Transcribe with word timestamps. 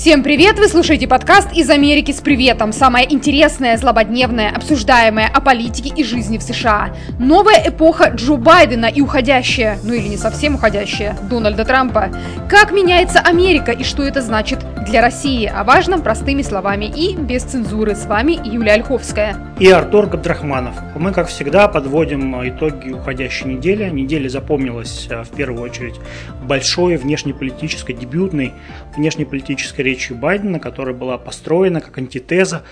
Всем 0.00 0.22
привет! 0.22 0.60
Вы 0.60 0.68
слушаете 0.68 1.08
подкаст 1.08 1.52
«Из 1.52 1.68
Америки 1.68 2.12
с 2.12 2.20
приветом». 2.20 2.72
Самое 2.72 3.12
интересное, 3.12 3.76
злободневное, 3.76 4.48
обсуждаемое 4.48 5.26
о 5.26 5.40
политике 5.40 5.92
и 5.92 6.04
жизни 6.04 6.38
в 6.38 6.42
США. 6.42 6.94
Новая 7.18 7.64
эпоха 7.66 8.10
Джо 8.14 8.36
Байдена 8.36 8.86
и 8.86 9.00
уходящая, 9.00 9.76
ну 9.82 9.94
или 9.94 10.06
не 10.06 10.16
совсем 10.16 10.54
уходящая, 10.54 11.18
Дональда 11.28 11.64
Трампа. 11.64 12.10
Как 12.48 12.70
меняется 12.70 13.18
Америка 13.18 13.72
и 13.72 13.82
что 13.82 14.04
это 14.04 14.22
значит 14.22 14.60
для 14.84 15.00
России? 15.02 15.46
О 15.46 15.64
важном 15.64 16.02
простыми 16.02 16.42
словами 16.42 16.86
и 16.86 17.16
без 17.16 17.42
цензуры. 17.42 17.94
С 17.94 18.06
вами 18.06 18.38
Юлия 18.44 18.72
Ольховская. 18.72 19.54
И 19.58 19.68
Артур 19.68 20.06
Габдрахманов. 20.06 20.74
Мы, 20.96 21.12
как 21.12 21.28
всегда, 21.28 21.68
подводим 21.68 22.34
итоги 22.48 22.90
уходящей 22.90 23.54
недели. 23.54 23.88
Неделя 23.88 24.28
запомнилась 24.28 25.06
э, 25.10 25.22
в 25.22 25.30
первую 25.30 25.62
очередь 25.62 25.96
большой 26.42 26.96
внешнеполитической, 26.96 27.92
дебютной 27.92 28.52
внешнеполитической 28.96 29.82
речью 29.82 30.16
Байдена, 30.16 30.58
которая 30.60 30.94
была 30.94 31.18
построена 31.18 31.80
как 31.80 31.98
антитеза 31.98 32.64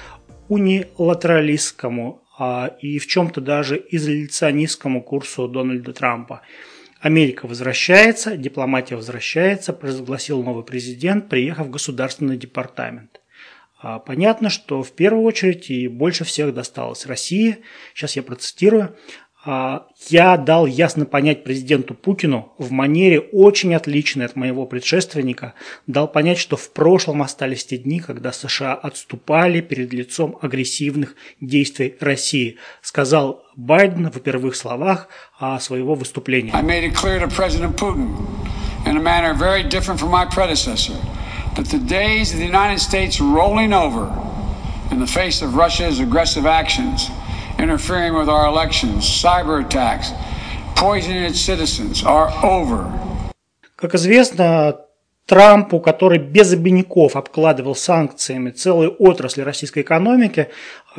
унилатералистскому 0.49 2.23
а, 2.39 2.71
и 2.81 2.99
в 2.99 3.07
чем-то 3.07 3.41
даже 3.41 3.83
изоляционистскому 3.91 5.03
курсу 5.03 5.49
Дональда 5.49 5.93
Трампа. 5.93 6.43
Америка 7.07 7.47
возвращается, 7.47 8.37
дипломатия 8.37 8.97
возвращается, 8.97 9.73
провозгласил 9.73 10.43
новый 10.43 10.65
президент, 10.65 11.29
приехав 11.29 11.69
в 11.69 11.71
Государственный 11.71 12.37
департамент. 12.37 13.21
А, 13.79 14.01
понятно, 14.01 14.51
что 14.51 14.83
в 14.83 14.91
первую 14.91 15.23
очередь 15.23 15.71
и 15.71 15.87
больше 15.87 16.25
всех 16.25 16.53
досталось 16.53 17.07
России. 17.07 17.59
Сейчас 17.95 18.17
я 18.17 18.25
процитирую. 18.25 18.97
А, 19.49 19.87
я 20.09 20.37
дал 20.37 20.67
ясно 20.67 21.05
понять 21.05 21.45
президенту 21.45 21.95
Путину 21.95 22.53
в 22.59 22.73
манере 22.73 23.21
очень 23.21 23.77
отличной 23.77 24.27
от 24.27 24.35
моего 24.35 24.67
предшественника, 24.67 25.55
дал 25.87 26.09
понять, 26.09 26.39
что 26.39 26.57
в 26.57 26.73
прошлом 26.73 27.23
остались 27.23 27.65
те 27.65 27.79
дни, 27.79 28.01
когда 28.01 28.33
США 28.33 28.75
отступали 28.75 29.61
перед 29.61 29.93
лицом 29.93 30.37
агрессивных 30.43 31.15
действий 31.41 31.95
России, 32.01 32.57
сказал 32.83 33.45
Байден 33.55 34.11
в 34.11 34.19
первых 34.19 34.57
словах 34.57 35.09
своего 35.61 35.95
выступления. 35.95 36.51
In 44.89 45.01
the 45.01 45.07
face 45.07 45.43
of 45.43 45.55
Russia's 45.55 45.99
aggressive 45.99 46.47
actions– 46.47 47.11
interfering 47.59 48.15
with 48.15 48.29
our 48.29 48.47
elections, 48.47 49.05
cyber 49.05 49.65
attacks, 49.65 50.13
poisoning 50.77 51.23
its 51.23 51.41
citizens 51.41 52.05
are 52.05 52.31
over. 52.43 52.91
Как 53.77 53.95
известно, 53.95 54.79
Трампу, 55.27 55.81
который 55.81 56.19
без 56.19 56.53
обиняков 56.53 57.17
обкладывал 57.17 57.75
санкциями 57.75 58.51
целые 58.51 58.91
отрасли 58.91 59.43
российской 59.43 59.81
экономики, 59.81 60.49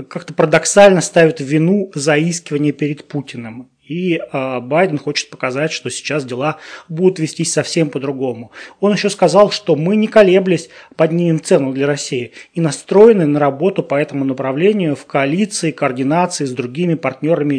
как-то 0.10 0.34
парадоксально 0.34 1.02
ставит 1.02 1.40
вину 1.40 1.92
заискивания 1.96 2.74
перед 2.74 3.08
Путиным. 3.08 3.70
И 3.88 4.18
э, 4.18 4.60
Байден 4.60 4.98
хочет 4.98 5.30
показать, 5.30 5.72
что 5.72 5.90
сейчас 5.90 6.26
дела 6.26 6.58
будут 6.90 7.20
вестись 7.20 7.54
совсем 7.54 7.90
по-другому. 7.90 8.52
Он 8.80 8.94
еще 8.94 9.10
сказал, 9.10 9.52
что 9.52 9.76
мы 9.76 9.96
не 9.96 10.08
колеблясь 10.08 10.70
поднимем 10.96 11.42
цену 11.42 11.74
для 11.74 11.88
России 11.88 12.32
и 12.54 12.62
настроены 12.62 13.26
на 13.26 13.40
работу 13.40 13.84
по 13.84 13.96
этому 13.96 14.26
направлению 14.26 14.96
в 14.96 15.06
коалиции, 15.06 15.72
координации 15.72 16.46
с 16.46 16.52
другими 16.52 16.96
партнерами 16.96 17.56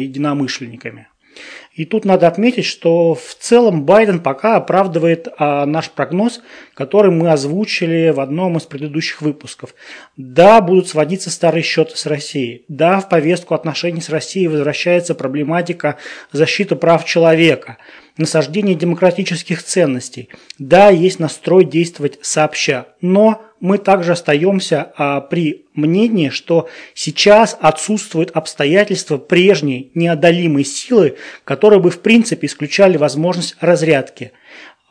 и 1.73 1.85
тут 1.85 2.03
надо 2.03 2.27
отметить, 2.27 2.65
что 2.65 3.13
в 3.15 3.35
целом 3.39 3.85
Байден 3.85 4.19
пока 4.19 4.57
оправдывает 4.57 5.27
а, 5.37 5.65
наш 5.65 5.89
прогноз, 5.89 6.41
который 6.73 7.11
мы 7.11 7.31
озвучили 7.31 8.09
в 8.09 8.19
одном 8.19 8.57
из 8.57 8.63
предыдущих 8.63 9.21
выпусков. 9.21 9.73
Да, 10.17 10.59
будут 10.59 10.89
сводиться 10.89 11.29
старые 11.29 11.63
счеты 11.63 11.95
с 11.95 12.05
Россией. 12.05 12.65
Да, 12.67 12.99
в 12.99 13.07
повестку 13.07 13.53
отношений 13.53 14.01
с 14.01 14.09
Россией 14.09 14.47
возвращается 14.47 15.15
проблематика 15.15 15.97
защиты 16.31 16.75
прав 16.75 17.05
человека– 17.05 17.77
насаждение 18.19 18.75
демократических 18.75 19.63
ценностей. 19.63 20.29
Да, 20.59 20.89
есть 20.89 21.19
настрой 21.19 21.65
действовать 21.65 22.19
сообща, 22.21 22.87
но 23.01 23.41
мы 23.59 23.77
также 23.77 24.13
остаемся 24.13 24.91
а, 24.95 25.21
при 25.21 25.65
мнении, 25.73 26.29
что 26.29 26.69
сейчас 26.93 27.57
отсутствуют 27.59 28.31
обстоятельства 28.31 29.17
прежней 29.17 29.91
неодолимой 29.95 30.63
силы, 30.63 31.17
которые 31.43 31.79
бы 31.79 31.89
в 31.89 31.99
принципе 31.99 32.47
исключали 32.47 32.97
возможность 32.97 33.55
разрядки. 33.59 34.31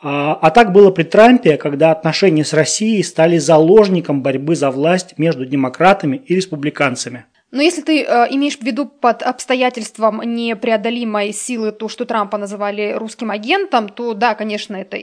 А, 0.00 0.34
а 0.34 0.50
так 0.50 0.72
было 0.72 0.90
при 0.90 1.02
Трампе, 1.02 1.56
когда 1.56 1.90
отношения 1.90 2.44
с 2.44 2.52
Россией 2.52 3.02
стали 3.02 3.38
заложником 3.38 4.22
борьбы 4.22 4.54
за 4.54 4.70
власть 4.70 5.18
между 5.18 5.44
демократами 5.44 6.16
и 6.16 6.34
республиканцами. 6.34 7.26
Но 7.50 7.62
если 7.62 7.80
ты 7.80 8.02
э, 8.02 8.26
имеешь 8.30 8.58
в 8.58 8.62
виду 8.62 8.84
под 8.84 9.22
обстоятельством 9.22 10.20
непреодолимой 10.20 11.32
силы 11.32 11.72
то, 11.72 11.88
что 11.88 12.04
Трампа 12.04 12.36
называли 12.36 12.92
русским 12.92 13.30
агентом, 13.30 13.88
то 13.88 14.12
да, 14.12 14.34
конечно, 14.34 14.76
это 14.76 14.98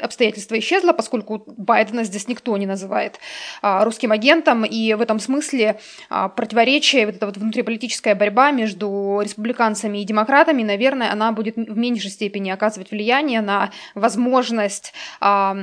обстоятельство 0.00 0.56
исчезло, 0.60 0.92
поскольку 0.92 1.42
Байдена 1.56 2.04
здесь 2.04 2.28
никто 2.28 2.56
не 2.56 2.66
называет 2.66 3.18
э, 3.62 3.82
русским 3.82 4.12
агентом, 4.12 4.64
и 4.64 4.94
в 4.94 5.00
этом 5.00 5.18
смысле 5.18 5.80
э, 6.08 6.28
противоречие, 6.36 7.06
вот 7.06 7.16
эта 7.16 7.26
вот 7.26 7.36
внутриполитическая 7.36 8.14
борьба 8.14 8.52
между 8.52 9.20
республиканцами 9.20 9.98
и 9.98 10.04
демократами, 10.04 10.62
наверное, 10.62 11.10
она 11.10 11.32
будет 11.32 11.56
в 11.56 11.76
меньшей 11.76 12.10
степени 12.10 12.50
оказывать 12.50 12.92
влияние 12.92 13.40
на 13.40 13.70
возможность 13.96 14.92
э, 15.20 15.54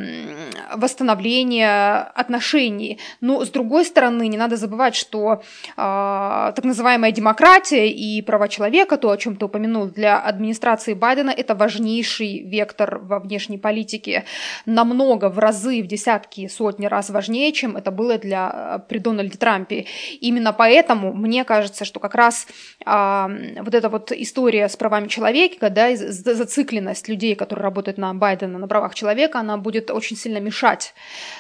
восстановления 0.76 2.12
отношений. 2.14 3.00
Но, 3.22 3.46
с 3.46 3.50
другой 3.50 3.86
стороны, 3.86 4.28
не 4.28 4.38
надо 4.38 4.58
забывать, 4.58 4.96
что 4.96 5.42
э, 5.78 6.25
так 6.56 6.64
называемая 6.64 7.12
демократия 7.12 7.90
и 7.90 8.22
права 8.22 8.48
человека, 8.48 8.98
то, 8.98 9.10
о 9.10 9.18
чем 9.18 9.36
ты 9.36 9.46
упомянул, 9.46 9.86
для 9.88 10.20
администрации 10.20 10.94
Байдена 10.94 11.30
это 11.30 11.56
важнейший 11.56 12.44
вектор 12.44 13.00
во 13.00 13.20
внешней 13.20 13.58
политике, 13.58 14.26
намного, 14.66 15.30
в 15.30 15.40
разы, 15.40 15.82
в 15.82 15.88
десятки, 15.88 16.48
сотни 16.48 16.86
раз 16.86 17.10
важнее, 17.10 17.52
чем 17.52 17.78
это 17.78 17.92
было 17.92 18.18
для 18.18 18.50
а, 18.50 18.80
при 18.80 19.00
Дональде 19.00 19.38
Трампе. 19.38 19.86
Именно 20.22 20.54
поэтому 20.54 21.14
мне 21.14 21.44
кажется, 21.44 21.86
что 21.86 22.00
как 22.00 22.16
раз 22.16 22.48
а, 22.86 23.30
вот 23.60 23.74
эта 23.74 23.90
вот 23.90 24.12
история 24.12 24.70
с 24.70 24.76
правами 24.76 25.08
человека, 25.08 25.70
да, 25.70 25.96
зацикленность 25.96 27.08
людей, 27.10 27.36
которые 27.36 27.64
работают 27.64 27.98
на 27.98 28.14
Байдена 28.14 28.60
на 28.60 28.68
правах 28.68 28.96
человека, 28.96 29.40
она 29.40 29.58
будет 29.58 29.92
очень 29.92 30.18
сильно 30.18 30.40
мешать 30.40 30.94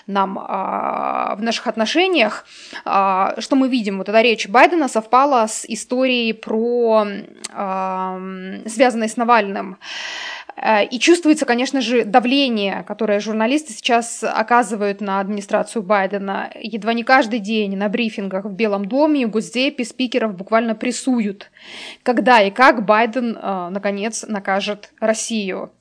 нам 0.07 0.39
а, 0.39 1.35
в 1.35 1.41
наших 1.41 1.67
отношениях. 1.67 2.45
А, 2.83 3.35
что 3.39 3.55
мы 3.55 3.69
видим? 3.69 3.97
Вот 3.97 4.09
эта 4.09 4.21
речь 4.21 4.47
Байдена 4.47 4.74
Байдена 4.75 4.87
совпало 4.89 5.47
с 5.47 5.65
историей 5.65 6.33
про 6.33 7.07
связанной 8.67 9.07
с 9.07 9.17
Навальным. 9.17 9.77
Э, 10.57 10.83
и 10.85 10.99
чувствуется, 10.99 11.45
конечно 11.45 11.81
же, 11.81 12.03
давление, 12.03 12.83
которое 12.83 13.19
журналисты 13.19 13.73
сейчас 13.73 14.23
оказывают 14.23 15.01
на 15.01 15.19
администрацию 15.19 15.83
Байдена. 15.83 16.49
Едва 16.59 16.93
не 16.93 17.03
каждый 17.03 17.39
день 17.39 17.77
на 17.77 17.87
брифингах 17.87 18.45
в 18.45 18.51
Белом 18.51 18.85
доме, 18.85 19.27
в 19.27 19.31
Госдепе 19.31 19.85
спикеров 19.85 20.35
буквально 20.35 20.75
прессуют, 20.75 21.51
когда 22.03 22.41
и 22.41 22.51
как 22.51 22.85
Байден, 22.85 23.37
э, 23.41 23.69
наконец, 23.69 24.25
накажет 24.27 24.91
Россию. 24.99 25.71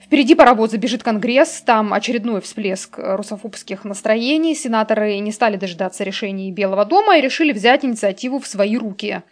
Впереди 0.00 0.34
паровоз 0.34 0.72
забежит 0.72 1.02
Конгресс, 1.02 1.62
там 1.62 1.92
очередной 1.92 2.40
всплеск 2.40 2.98
русофобских 2.98 3.84
настроений. 3.84 4.54
Сенаторы 4.54 5.18
не 5.18 5.30
стали 5.30 5.56
дожидаться 5.56 6.02
решений 6.02 6.50
Белого 6.50 6.84
дома 6.84 7.16
и 7.16 7.20
решили 7.20 7.52
взять 7.52 7.84
инициативу 7.84 8.40
в 8.40 8.46
свои 8.46 8.76
руки. 8.76 9.22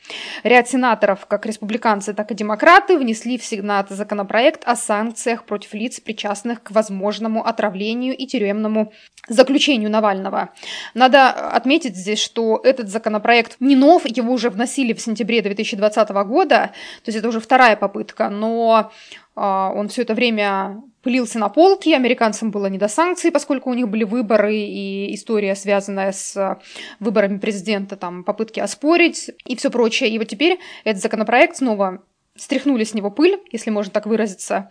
Ряд 0.45 0.69
сенаторов, 0.69 1.27
как 1.27 1.47
республиканцы, 1.47 2.15
так 2.15 2.31
и 2.31 2.35
демократы, 2.35 2.97
внесли 2.97 3.39
в 3.39 3.45
Сенат 3.45 3.91
законопроект 3.91 4.63
о 4.67 4.77
санкциях 4.77 5.45
против 5.45 5.75
лиц, 5.75 5.99
причастных 5.99 6.63
к 6.63 6.71
возможному 6.71 7.45
отравлению 7.45 8.17
и 8.17 8.27
тюремному 8.27 8.93
заключению 9.29 9.91
Навального. 9.91 10.51
Надо 10.95 11.31
отметить 11.31 11.97
здесь, 11.97 12.19
что 12.19 12.61
этот 12.63 12.89
законопроект 12.89 13.57
не 13.61 13.77
нов, 13.77 14.07
его 14.07 14.33
уже 14.33 14.51
вносили 14.51 14.93
в 14.93 15.01
сентябре 15.01 15.43
2020 15.43 16.09
года, 16.27 16.71
то 17.05 17.09
есть 17.09 17.19
это 17.19 17.29
уже 17.29 17.41
вторая 17.41 17.77
попытка, 17.77 18.29
но 18.29 18.91
а, 19.35 19.73
он 19.75 19.89
все 19.89 20.03
это 20.03 20.15
время 20.15 20.83
пылился 21.03 21.39
на 21.39 21.49
полке, 21.49 21.95
американцам 21.95 22.51
было 22.51 22.67
не 22.67 22.79
до 22.79 22.89
санкций, 22.89 23.31
поскольку 23.31 23.71
у 23.71 23.75
них 23.75 23.89
были 23.89 24.05
выборы 24.05 24.57
и 24.57 25.15
история, 25.15 25.55
связанная 25.55 26.13
с 26.13 26.59
выборами 27.01 27.39
президента, 27.39 27.97
там 27.97 28.25
попытки 28.25 28.61
оспорить 28.61 29.31
и 29.47 29.57
все 29.57 29.71
прочее. 29.71 30.11
И 30.11 30.19
вот 30.19 30.29
теперь 30.29 30.59
этот 30.85 31.01
законопроект 31.01 31.57
снова 31.57 32.03
стряхнули 32.39 32.85
с 32.85 32.95
него 32.95 33.11
пыль, 33.11 33.41
если 33.53 33.71
можно 33.71 33.93
так 33.93 34.07
выразиться. 34.07 34.71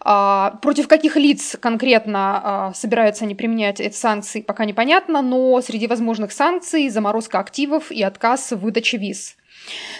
А, 0.00 0.58
против 0.62 0.88
каких 0.88 1.16
лиц 1.16 1.56
конкретно 1.60 2.40
а, 2.42 2.72
собираются 2.74 3.24
они 3.24 3.34
применять 3.34 3.80
эти 3.80 3.94
санкции, 3.94 4.40
пока 4.40 4.64
непонятно, 4.64 5.22
но 5.22 5.60
среди 5.60 5.86
возможных 5.86 6.32
санкций 6.32 6.88
заморозка 6.88 7.38
активов 7.38 7.90
и 7.90 8.02
отказ 8.02 8.52
в 8.52 8.58
выдаче 8.58 8.98
виз. 8.98 9.36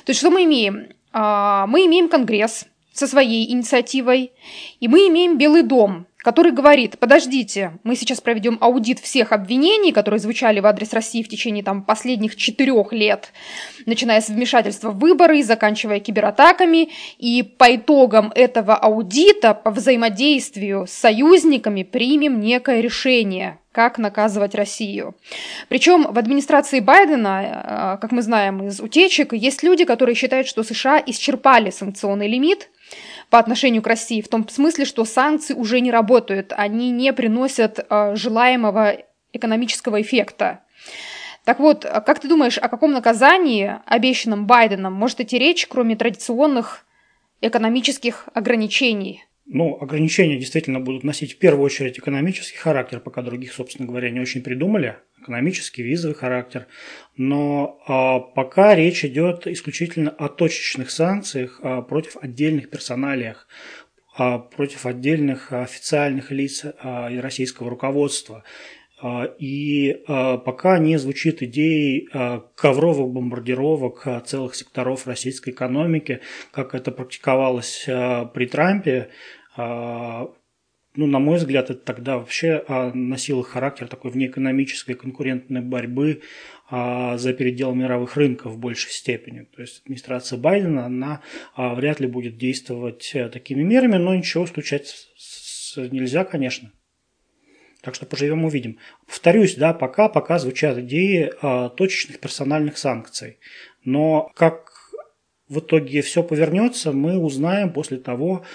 То 0.04 0.10
есть 0.10 0.20
что 0.20 0.30
мы 0.30 0.44
имеем? 0.44 0.88
Мы 1.12 1.86
имеем 1.86 2.08
Конгресс, 2.08 2.66
со 2.96 3.06
своей 3.06 3.50
инициативой, 3.52 4.32
и 4.80 4.88
мы 4.88 5.08
имеем 5.08 5.38
Белый 5.38 5.62
дом, 5.62 6.06
который 6.26 6.50
говорит, 6.50 6.98
подождите, 6.98 7.78
мы 7.84 7.94
сейчас 7.94 8.20
проведем 8.20 8.58
аудит 8.60 8.98
всех 8.98 9.30
обвинений, 9.30 9.92
которые 9.92 10.18
звучали 10.18 10.58
в 10.58 10.66
адрес 10.66 10.92
России 10.92 11.22
в 11.22 11.28
течение 11.28 11.62
там, 11.62 11.84
последних 11.84 12.34
четырех 12.34 12.92
лет, 12.92 13.32
начиная 13.86 14.20
с 14.20 14.28
вмешательства 14.28 14.90
в 14.90 14.98
выборы 14.98 15.38
и 15.38 15.44
заканчивая 15.44 16.00
кибератаками, 16.00 16.88
и 17.18 17.44
по 17.44 17.76
итогам 17.76 18.32
этого 18.34 18.74
аудита 18.74 19.54
по 19.54 19.70
взаимодействию 19.70 20.88
с 20.88 20.90
союзниками 20.90 21.84
примем 21.84 22.40
некое 22.40 22.80
решение, 22.80 23.60
как 23.70 23.96
наказывать 23.96 24.56
Россию. 24.56 25.14
Причем 25.68 26.12
в 26.12 26.18
администрации 26.18 26.80
Байдена, 26.80 27.96
э, 27.96 28.00
как 28.00 28.10
мы 28.10 28.22
знаем 28.22 28.66
из 28.66 28.80
утечек, 28.80 29.32
есть 29.32 29.62
люди, 29.62 29.84
которые 29.84 30.16
считают, 30.16 30.48
что 30.48 30.64
США 30.64 31.00
исчерпали 31.06 31.70
санкционный 31.70 32.26
лимит 32.26 32.68
по 33.30 33.38
отношению 33.38 33.82
к 33.82 33.86
России, 33.86 34.20
в 34.20 34.28
том 34.28 34.48
смысле, 34.48 34.84
что 34.84 35.04
санкции 35.04 35.54
уже 35.54 35.80
не 35.80 35.90
работают, 35.90 36.52
они 36.56 36.90
не 36.90 37.12
приносят 37.12 37.78
э, 37.78 38.16
желаемого 38.16 38.98
экономического 39.32 40.00
эффекта. 40.00 40.60
Так 41.44 41.60
вот, 41.60 41.84
как 41.84 42.18
ты 42.18 42.28
думаешь, 42.28 42.58
о 42.58 42.68
каком 42.68 42.92
наказании, 42.92 43.76
обещанном 43.86 44.46
Байденом, 44.46 44.92
может 44.92 45.20
идти 45.20 45.38
речь, 45.38 45.66
кроме 45.68 45.94
традиционных 45.94 46.84
экономических 47.40 48.28
ограничений? 48.34 49.24
Ну, 49.46 49.78
ограничения 49.80 50.38
действительно 50.38 50.80
будут 50.80 51.04
носить 51.04 51.34
в 51.34 51.38
первую 51.38 51.64
очередь 51.64 51.98
экономический 52.00 52.58
характер, 52.58 52.98
пока 52.98 53.22
других, 53.22 53.52
собственно 53.52 53.86
говоря, 53.86 54.10
не 54.10 54.18
очень 54.18 54.42
придумали. 54.42 54.96
Экономический, 55.26 55.82
визовый 55.82 56.14
характер. 56.14 56.68
Но 57.16 57.80
а, 57.88 58.20
пока 58.20 58.76
речь 58.76 59.04
идет 59.04 59.48
исключительно 59.48 60.10
о 60.10 60.28
точечных 60.28 60.88
санкциях 60.92 61.58
а, 61.64 61.82
против 61.82 62.16
отдельных 62.22 62.70
персоналиях, 62.70 63.48
а, 64.16 64.38
против 64.38 64.86
отдельных 64.86 65.52
официальных 65.52 66.30
лиц 66.30 66.64
российского 66.80 67.70
руководства. 67.70 68.44
И 69.38 70.04
пока 70.06 70.78
не 70.78 70.96
звучит 70.96 71.42
идеи 71.42 72.08
ковровых 72.54 73.12
бомбардировок 73.12 74.24
целых 74.24 74.54
секторов 74.54 75.06
российской 75.06 75.50
экономики, 75.50 76.20
как 76.50 76.74
это 76.74 76.92
практиковалось 76.92 77.82
при 77.84 78.46
Трампе, 78.46 79.10
ну, 80.96 81.06
на 81.06 81.18
мой 81.18 81.36
взгляд, 81.38 81.70
это 81.70 81.80
тогда 81.80 82.18
вообще 82.18 82.64
носило 82.94 83.42
характер 83.42 83.88
такой 83.88 84.10
внеэкономической 84.10 84.94
конкурентной 84.94 85.60
борьбы 85.60 86.22
за 86.70 87.32
передел 87.32 87.74
мировых 87.74 88.16
рынков 88.16 88.52
в 88.52 88.58
большей 88.58 88.90
степени. 88.90 89.46
То 89.54 89.62
есть 89.62 89.82
администрация 89.84 90.38
Байдена, 90.38 90.86
она 90.86 91.20
вряд 91.56 92.00
ли 92.00 92.06
будет 92.06 92.38
действовать 92.38 93.14
такими 93.32 93.62
мерами, 93.62 93.96
но 93.96 94.14
ничего 94.14 94.46
стучать 94.46 94.92
нельзя, 95.76 96.24
конечно. 96.24 96.72
Так 97.86 97.94
что 97.94 98.04
поживем 98.04 98.44
увидим. 98.44 98.78
Повторюсь, 99.06 99.54
да, 99.54 99.72
пока, 99.72 100.08
пока 100.08 100.40
звучат 100.40 100.76
идеи 100.78 101.30
э, 101.30 101.70
точечных 101.76 102.18
персональных 102.18 102.78
санкций. 102.78 103.38
Но 103.84 104.32
как 104.34 104.72
в 105.48 105.60
итоге 105.60 106.02
все 106.02 106.24
повернется, 106.24 106.90
мы 106.90 107.16
узнаем 107.16 107.72
после 107.72 107.98
того, 107.98 108.42
а, 108.42 108.46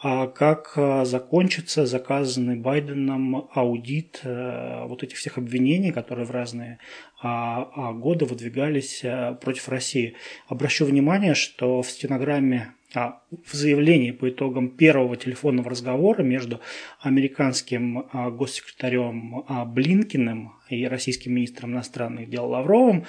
как 0.00 0.72
а, 0.76 1.04
закончится 1.04 1.84
заказанный 1.84 2.56
Байденом 2.56 3.48
аудит 3.52 4.20
э, 4.22 4.84
вот 4.86 5.02
этих 5.02 5.16
всех 5.16 5.38
обвинений, 5.38 5.90
которые 5.90 6.24
в 6.24 6.30
разные 6.30 6.78
годы 7.20 8.24
выдвигались 8.24 9.00
э, 9.02 9.36
против 9.40 9.68
России. 9.68 10.14
Обращу 10.46 10.84
внимание, 10.84 11.34
что 11.34 11.82
в 11.82 11.90
стенограмме 11.90 12.74
а, 12.94 13.20
в 13.44 13.52
заявлении 13.52 14.12
по 14.12 14.30
итогам 14.30 14.70
первого 14.70 15.16
телефонного 15.16 15.68
разговора 15.68 16.22
между 16.22 16.60
американским 17.00 18.06
а, 18.12 18.30
госсекретарем 18.30 19.44
а, 19.46 19.66
Блинкиным 19.66 20.54
и 20.70 20.86
российским 20.86 21.34
министром 21.34 21.72
иностранных 21.72 22.30
дел 22.30 22.48
Лавровым 22.48 23.04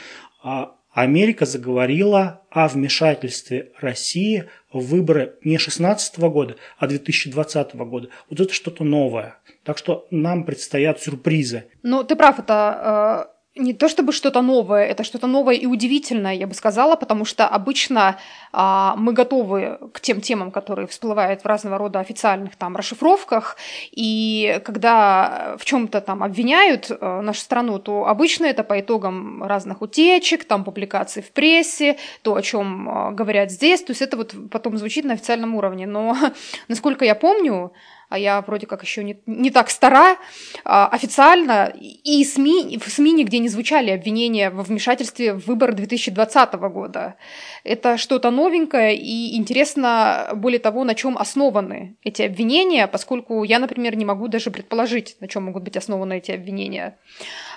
Америка 0.92 1.46
заговорила 1.46 2.42
о 2.50 2.68
вмешательстве 2.68 3.72
России 3.80 4.46
в 4.72 4.80
выборы 4.80 5.36
не 5.44 5.58
2016 5.58 6.20
года, 6.20 6.56
а 6.78 6.88
2020 6.88 7.76
года. 7.76 8.10
Вот 8.30 8.40
это 8.40 8.54
что-то 8.54 8.84
новое. 8.84 9.38
Так 9.64 9.78
что 9.78 10.08
нам 10.10 10.46
предстоят 10.46 11.00
сюрпризы. 11.00 11.66
Ну, 11.84 12.04
ты 12.04 12.16
прав, 12.16 12.40
это 12.40 13.32
не 13.60 13.74
то 13.74 13.88
чтобы 13.90 14.12
что-то 14.14 14.42
новое, 14.42 14.86
это 14.86 15.04
что-то 15.04 15.28
новое 15.28 15.56
и 15.56 15.66
удивительное, 15.66 16.34
я 16.34 16.48
бы 16.48 16.54
сказала, 16.54 16.96
потому 16.96 17.26
что 17.26 17.48
обычно 17.48 18.18
а, 18.52 18.96
мы 18.98 19.14
готовы 19.14 19.80
к 19.94 20.00
тем 20.00 20.22
темам, 20.22 20.52
которые 20.52 20.88
всплывают 20.88 21.42
в 21.42 21.46
разного 21.46 21.78
рода 21.78 22.00
официальных 22.00 22.56
там 22.56 22.76
расшифровках, 22.76 23.58
и 23.92 24.62
когда 24.66 25.56
в 25.60 25.66
чем-то 25.66 26.02
там 26.02 26.24
обвиняют 26.24 26.90
а, 26.90 27.22
нашу 27.22 27.42
страну, 27.42 27.80
то 27.80 28.08
обычно 28.08 28.46
это 28.46 28.64
по 28.64 28.80
итогам 28.80 29.44
разных 29.44 29.82
утечек, 29.82 30.46
там 30.46 30.64
публикаций 30.64 31.22
в 31.22 31.32
прессе, 31.32 31.98
то, 32.22 32.36
о 32.36 32.42
чем 32.42 32.90
а, 32.90 33.12
говорят 33.12 33.52
здесь, 33.52 33.84
то 33.84 33.92
есть 33.92 34.02
это 34.02 34.18
вот 34.18 34.34
потом 34.50 34.78
звучит 34.78 35.06
на 35.06 35.14
официальном 35.14 35.56
уровне. 35.56 35.86
Но, 35.86 36.16
насколько 36.68 37.06
я 37.06 37.16
помню, 37.16 37.74
а 38.10 38.18
я 38.18 38.42
вроде 38.42 38.66
как 38.66 38.84
еще 38.84 39.04
не, 39.04 39.20
не 39.28 39.52
так 39.52 39.70
стара, 39.70 40.18
а, 40.66 40.88
официально 40.88 41.72
и 41.80 42.24
СМИ, 42.24 42.80
в 42.84 42.90
СМИ 42.90 43.14
нигде 43.14 43.38
не 43.40 43.50
звучали 43.50 43.92
обвинения 43.92 44.50
во 44.50 44.64
вмешательстве 44.64 45.34
в 45.34 45.48
выборы 45.48 45.74
2020 45.74 46.54
года. 46.54 47.16
Это 47.64 47.98
что-то 47.98 48.32
новенькое 48.32 48.98
и 48.98 49.38
интересно, 49.38 50.30
более 50.34 50.60
того, 50.60 50.84
на 50.84 50.96
чем 50.96 51.18
основаны 51.18 51.98
эти 52.04 52.24
обвинения, 52.24 52.88
поскольку 52.88 53.44
я, 53.44 53.60
например, 53.60 53.96
не 53.96 54.06
могу 54.06 54.28
даже 54.28 54.50
предположить, 54.50 55.16
на 55.20 55.28
чем 55.28 55.44
могут 55.44 55.64
быть 55.64 55.78
основаны 55.78 56.18
эти 56.18 56.32
обвинения. 56.32 56.98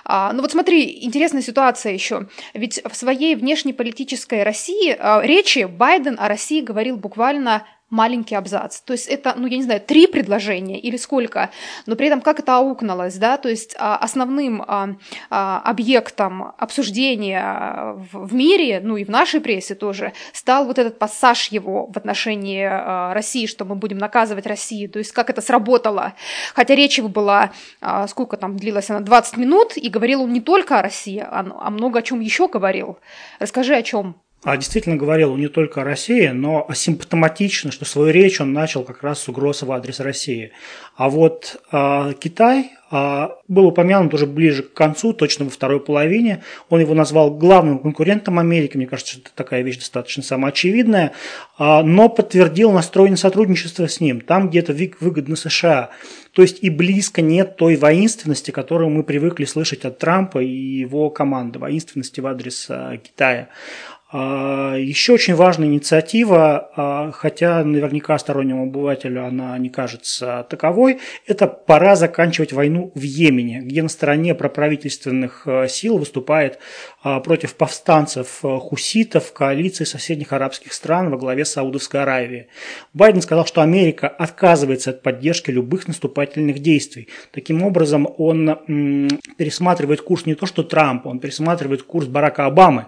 А, 0.05 0.33
ну 0.33 0.41
вот 0.41 0.51
смотри, 0.51 1.03
интересная 1.03 1.41
ситуация 1.41 1.93
еще. 1.93 2.27
Ведь 2.53 2.79
в 2.83 2.95
своей 2.95 3.35
внешнеполитической 3.35 4.43
России 4.43 4.95
а, 4.99 5.21
речи 5.21 5.63
Байден 5.63 6.17
о 6.19 6.27
России 6.27 6.61
говорил 6.61 6.97
буквально 6.97 7.65
маленький 7.93 8.35
абзац. 8.35 8.81
То 8.81 8.93
есть 8.93 9.07
это, 9.07 9.35
ну, 9.37 9.45
я 9.47 9.57
не 9.57 9.63
знаю, 9.63 9.79
три 9.79 10.07
предложения 10.07 10.79
или 10.79 10.97
сколько, 10.97 11.51
но 11.85 11.95
при 11.95 12.07
этом 12.07 12.21
как 12.21 12.39
это 12.39 12.57
аукнулось, 12.57 13.15
да, 13.17 13.37
то 13.37 13.49
есть 13.49 13.75
а, 13.77 13.97
основным 13.97 14.63
а, 14.67 14.95
а, 15.29 15.61
объектом 15.63 16.53
обсуждения 16.57 17.95
в 18.11 18.33
мире, 18.33 18.81
ну 18.83 18.97
и 18.97 19.03
в 19.05 19.09
нашей 19.09 19.41
прессе 19.41 19.75
тоже, 19.75 20.13
стал 20.33 20.65
вот 20.65 20.79
этот 20.79 20.97
пассаж 20.97 21.49
его 21.49 21.85
в 21.87 21.97
отношении 21.97 22.63
России, 23.13 23.45
что 23.45 23.63
мы 23.63 23.75
будем 23.75 23.99
наказывать 23.99 24.47
Россию, 24.47 24.89
то 24.89 24.97
есть 24.99 25.11
как 25.11 25.29
это 25.29 25.41
сработало. 25.41 26.13
Хотя 26.55 26.73
речь 26.73 26.97
его 26.97 27.09
была, 27.09 27.51
сколько 28.07 28.37
там 28.37 28.57
длилась 28.57 28.89
она, 28.89 29.01
20 29.01 29.37
минут, 29.37 29.77
и 29.77 29.89
говорил 29.89 30.23
он 30.23 30.33
не 30.33 30.41
только 30.41 30.79
о 30.79 30.81
России, 30.81 31.23
а, 31.25 31.69
много 31.69 31.99
о 31.99 32.01
чем 32.01 32.19
еще 32.19 32.47
говорил. 32.47 32.97
Расскажи, 33.39 33.75
о 33.75 33.83
чем. 33.83 34.15
А 34.43 34.57
действительно 34.57 34.97
говорил 34.97 35.37
не 35.37 35.47
только 35.47 35.81
о 35.81 35.83
России, 35.85 36.27
но 36.27 36.67
симптоматично, 36.73 37.71
что 37.71 37.85
свою 37.85 38.11
речь 38.11 38.41
он 38.41 38.51
начал 38.51 38.83
как 38.83 39.01
раз 39.01 39.19
с 39.19 39.29
угрозы 39.29 39.65
в 39.65 39.71
адрес 39.71 40.01
России. 40.01 40.51
А 40.97 41.09
вот 41.09 41.61
э, 41.71 42.13
Китай 42.19 42.71
э, 42.91 43.27
был 43.47 43.67
упомянут 43.67 44.13
уже 44.13 44.25
ближе 44.25 44.63
к 44.63 44.73
концу, 44.73 45.13
точно 45.13 45.45
во 45.45 45.51
второй 45.51 45.79
половине. 45.79 46.43
Он 46.67 46.81
его 46.81 46.93
назвал 46.93 47.31
главным 47.31 47.79
конкурентом 47.79 48.37
Америки. 48.37 48.75
Мне 48.75 48.85
кажется, 48.85 49.19
это 49.19 49.31
такая 49.33 49.61
вещь 49.61 49.77
достаточно 49.77 50.21
самоочевидная. 50.23 51.13
Э, 51.57 51.81
но 51.81 52.09
подтвердил 52.09 52.73
настрой 52.73 53.09
на 53.09 53.17
сотрудничество 53.17 53.87
с 53.87 54.01
ним. 54.01 54.19
Там 54.19 54.49
где-то 54.49 54.75
выгодно 54.99 55.37
США. 55.37 55.91
То 56.33 56.41
есть 56.41 56.59
и 56.61 56.69
близко 56.69 57.21
нет 57.21 57.57
той 57.57 57.75
воинственности, 57.75 58.51
которую 58.51 58.89
мы 58.89 59.03
привыкли 59.03 59.45
слышать 59.45 59.85
от 59.85 59.99
Трампа 59.99 60.39
и 60.39 60.49
его 60.49 61.09
команды. 61.11 61.59
Воинственности 61.59 62.19
в 62.19 62.27
адрес 62.27 62.65
э, 62.69 62.99
Китая. 63.01 63.47
А, 64.15 64.75
Еще 64.77 65.13
очень 65.13 65.33
важная 65.33 65.67
инициатива, 65.67 66.69
а, 66.75 67.11
хотя 67.11 67.63
наверняка 67.63 68.15
стороннему 68.19 68.63
обывателю 68.63 69.25
она 69.25 69.57
не 69.57 69.69
кажется 69.69 70.45
таковой, 70.51 70.99
это 71.25 71.47
пора 71.47 71.95
заканчивать 71.95 72.53
войну 72.53 72.91
в 72.93 73.01
Йемене, 73.01 73.61
где 73.61 73.81
на 73.81 73.89
стороне 73.89 74.35
проправительственных 74.35 75.47
а, 75.47 75.67
сил 75.67 75.97
выступает 75.97 76.59
против 77.01 77.55
повстанцев 77.55 78.39
хуситов 78.41 79.33
коалиции 79.33 79.83
соседних 79.83 80.31
арабских 80.31 80.71
стран 80.71 81.09
во 81.09 81.17
главе 81.17 81.43
Саудовской 81.43 82.01
Аравии. 82.01 82.47
Байден 82.93 83.21
сказал, 83.21 83.45
что 83.45 83.61
Америка 83.61 84.07
отказывается 84.07 84.91
от 84.91 85.01
поддержки 85.01 85.51
любых 85.51 85.87
наступательных 85.87 86.59
действий. 86.59 87.09
Таким 87.31 87.61
образом, 87.61 88.07
он 88.17 89.09
пересматривает 89.37 90.01
курс 90.01 90.25
не 90.25 90.35
то 90.35 90.45
что 90.45 90.63
Трампа, 90.63 91.09
он 91.09 91.19
пересматривает 91.19 91.83
курс 91.83 92.07
Барака 92.07 92.45
Обамы. 92.45 92.85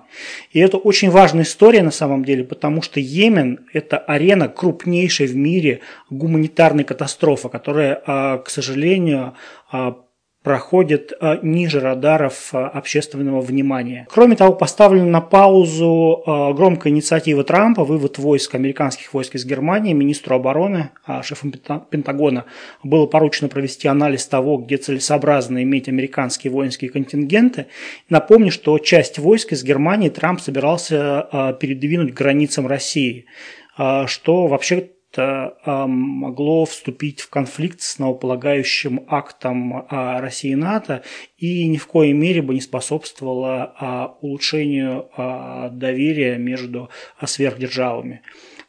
И 0.51 0.59
это 0.59 0.77
очень 0.77 1.09
важная 1.15 1.43
история 1.43 1.81
на 1.81 1.91
самом 1.91 2.25
деле, 2.25 2.43
потому 2.43 2.81
что 2.81 2.99
Йемен– 2.99 3.67
это 3.73 3.97
арена 3.97 4.49
крупнейшей 4.49 5.27
в 5.27 5.35
мире 5.35 5.79
гуманитарной 6.09 6.83
катастрофы, 6.83 7.47
которая, 7.47 8.03
а, 8.05 8.39
к 8.39 8.49
сожалению, 8.49 9.33
а, 9.71 9.95
проходит 10.45 11.11
э, 11.19 11.39
ниже 11.41 11.79
радаров 11.79 12.53
э, 12.53 12.57
общественного 12.57 13.41
внимания. 13.41 14.07
Кроме 14.11 14.35
того, 14.35 14.53
поставлена 14.53 15.07
на 15.07 15.19
паузу 15.19 16.21
э, 16.23 16.53
громкая 16.53 16.93
инициатива 16.93 17.43
Трампа, 17.43 17.83
вывод 17.83 18.19
войск, 18.19 18.53
американских 18.53 19.11
войск 19.15 19.33
из 19.33 19.43
Германии, 19.43 19.93
министру 19.93 20.35
обороны, 20.35 20.91
шефом 21.23 21.51
Пентагона 21.51 22.45
было 22.83 23.07
поручено 23.07 23.49
провести 23.49 23.87
анализ 23.87 24.27
того, 24.27 24.57
где 24.57 24.77
целесообразно 24.77 25.63
иметь 25.63 25.89
американские 25.89 26.53
воинские 26.53 26.91
контингенты. 26.91 27.65
Напомню, 28.09 28.51
что 28.51 28.77
часть 28.77 29.17
войск 29.17 29.51
из 29.51 29.63
Германии 29.63 30.09
Трамп 30.09 30.39
собирался 30.39 31.57
передвинуть 31.59 32.13
к 32.13 32.17
границам 32.17 32.67
России, 32.67 33.25
что 34.05 34.47
вообще 34.47 34.89
это 35.15 35.57
а, 35.63 35.87
могло 35.87 36.65
вступить 36.65 37.21
в 37.21 37.29
конфликт 37.29 37.81
с 37.81 37.99
новополагающим 37.99 39.05
актом 39.07 39.85
а, 39.89 40.19
России 40.19 40.51
и 40.51 40.55
НАТО 40.55 41.03
и 41.37 41.67
ни 41.67 41.77
в 41.77 41.87
коей 41.87 42.13
мере 42.13 42.41
бы 42.41 42.53
не 42.53 42.61
способствовало 42.61 43.73
а, 43.79 44.17
улучшению 44.21 45.09
доверия 45.71 46.37
между 46.37 46.89
сверхдержавами. 47.23 48.21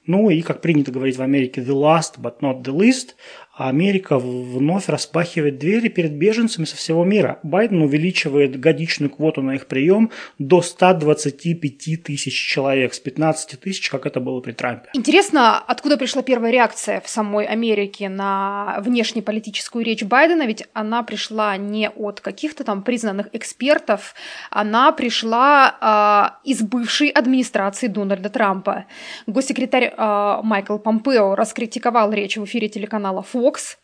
Ну 0.07 0.31
и, 0.31 0.41
как 0.43 0.61
принято 0.61 0.93
говорить 0.93 1.17
в 1.17 1.23
Америке, 1.23 1.61
the 1.61 1.75
last 1.75 2.21
but 2.21 2.39
not 2.41 2.63
the 2.63 2.73
least, 2.73 3.17
а 3.57 3.71
Америка 3.71 4.19
вновь 4.19 4.89
распахивает 4.89 5.59
двери 5.59 5.89
перед 5.89 6.13
беженцами 6.13 6.67
со 6.67 6.77
всего 6.77 7.05
мира. 7.05 7.39
Байден 7.43 7.81
увеличивает 7.81 8.61
годичную 8.61 9.09
квоту 9.09 9.41
на 9.41 9.55
их 9.55 9.67
прием 9.67 10.11
до 10.39 10.61
125 10.61 12.03
тысяч 12.03 12.35
человек, 12.35 12.93
с 12.93 13.01
15 13.01 13.59
тысяч, 13.59 13.89
как 13.89 14.05
это 14.05 14.21
было 14.21 14.41
при 14.41 14.53
Трампе. 14.53 14.91
Интересно, 14.93 15.59
откуда 15.59 15.97
пришла 15.97 16.23
первая 16.23 16.53
реакция 16.53 17.01
в 17.01 17.09
самой 17.09 17.47
Америке 17.47 18.11
на 18.11 18.77
внешнеполитическую 18.81 19.85
речь 19.85 20.03
Байдена, 20.03 20.47
ведь 20.47 20.65
она 20.75 21.03
пришла 21.03 21.57
не 21.57 21.89
от 21.89 22.21
каких-то 22.21 22.63
там 22.63 22.83
признанных 22.83 23.29
экспертов, 23.33 24.15
она 24.51 24.93
пришла 24.93 26.35
э, 26.45 26.49
из 26.49 26.61
бывшей 26.61 27.09
администрации 27.09 27.87
Дональда 27.87 28.29
Трампа. 28.29 28.85
Госсекретарь 29.27 29.95
э, 29.97 30.41
Майкл 30.43 30.77
Помпео 30.77 31.35
раскритиковал 31.35 32.13
речь 32.13 32.37
в 32.37 32.45
эфире 32.45 32.69
телеканала 32.69 33.25
Fox 33.33 33.46
Fox. 33.47 33.77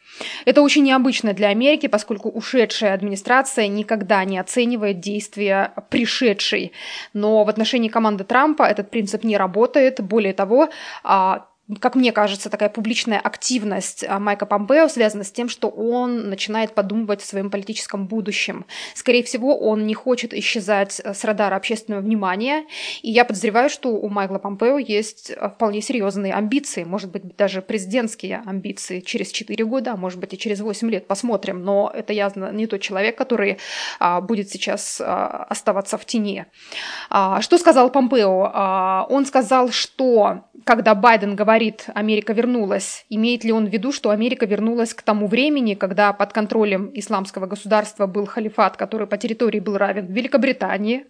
Это 0.45 0.63
очень 0.63 0.85
необычно 0.85 1.33
для 1.33 1.49
Америки, 1.49 1.87
поскольку 1.87 2.29
ушедшая 2.29 2.95
администрация 2.95 3.69
никогда 3.69 4.25
не 4.25 4.39
оценивает 4.39 5.01
действия 5.01 5.73
пришедшей. 5.91 6.73
Но 7.15 7.45
в 7.45 7.49
отношении 7.49 7.89
команды 7.89 8.25
Трампа 8.25 8.65
этот 8.65 8.91
принцип 8.91 9.25
не 9.25 9.37
работает. 9.37 10.01
Более 10.01 10.35
того, 10.35 10.69
а, 11.03 11.47
как 11.81 11.95
мне 11.95 12.13
кажется, 12.13 12.51
такая 12.51 12.69
публичная 12.69 13.19
активность 13.19 14.05
а, 14.09 14.19
Майка 14.19 14.47
Помпео 14.47 14.89
связана 14.89 15.25
с 15.25 15.31
тем, 15.31 15.49
что 15.49 15.69
он 15.69 16.31
начинает 16.31 16.75
подумывать 16.75 17.23
о 17.23 17.27
своем 17.27 17.51
политическом 17.51 18.07
будущем. 18.07 18.67
Скорее 18.95 19.23
всего, 19.23 19.59
он 19.59 19.87
не 19.87 19.95
хочет 19.95 20.35
исчезать 20.35 21.01
э, 21.03 21.15
с 21.15 21.25
радара 21.25 21.57
общественного 21.57 22.01
внимания, 22.01 22.65
и 23.03 23.11
я 23.11 23.25
подозреваю, 23.25 23.71
что 23.71 23.91
у 23.91 24.09
Майкла 24.09 24.39
Помпео 24.39 24.79
есть 24.79 25.31
э, 25.31 25.49
вполне 25.49 25.81
серьезные 25.83 26.35
амбиции, 26.35 26.85
может 26.85 27.11
быть, 27.11 27.37
даже 27.37 27.63
президентские 27.63 28.43
амбиции 28.45 29.01
через 29.01 29.31
4 29.31 29.65
года, 29.65 29.93
а 29.93 29.97
может 29.97 30.19
быть 30.19 30.35
и 30.35 30.39
через 30.39 30.61
8 30.61 30.91
лет, 30.91 31.07
посмотрим, 31.07 31.65
но 31.65 31.91
это 31.95 32.13
явно 32.13 32.53
не 32.53 32.67
тот 32.67 32.81
человек, 32.81 33.17
который 33.17 33.59
а, 33.99 34.21
будет 34.21 34.49
сейчас 34.51 35.01
а, 35.01 35.47
оставаться 35.49 35.99
в 35.99 36.05
тени. 36.05 36.47
Что 37.09 37.59
сказал 37.59 37.91
Помпео? 37.91 39.07
Он 39.09 39.27
сказал, 39.27 39.71
что 39.71 40.45
когда 40.65 40.95
Байден 40.95 41.37
говорит 41.37 41.62
«Америка 41.95 42.33
вернулась», 42.33 43.05
имеет 43.09 43.45
ли 43.45 43.53
он 43.53 43.67
в 43.67 43.71
виду, 43.71 43.93
что 43.93 44.11
Америка 44.11 44.47
вернулась 44.47 44.95
к 44.95 45.03
тому 45.03 45.27
времени, 45.27 45.75
когда 45.75 46.13
под 46.13 46.33
контролем 46.33 46.91
исламского 46.95 47.47
государства 47.47 48.07
был 48.07 48.27
халифат, 48.27 48.77
который 48.77 49.07
по 49.07 49.17
территории 49.17 49.61
был 49.61 49.77
равен 49.77 50.07
Великобритании? 50.07 51.05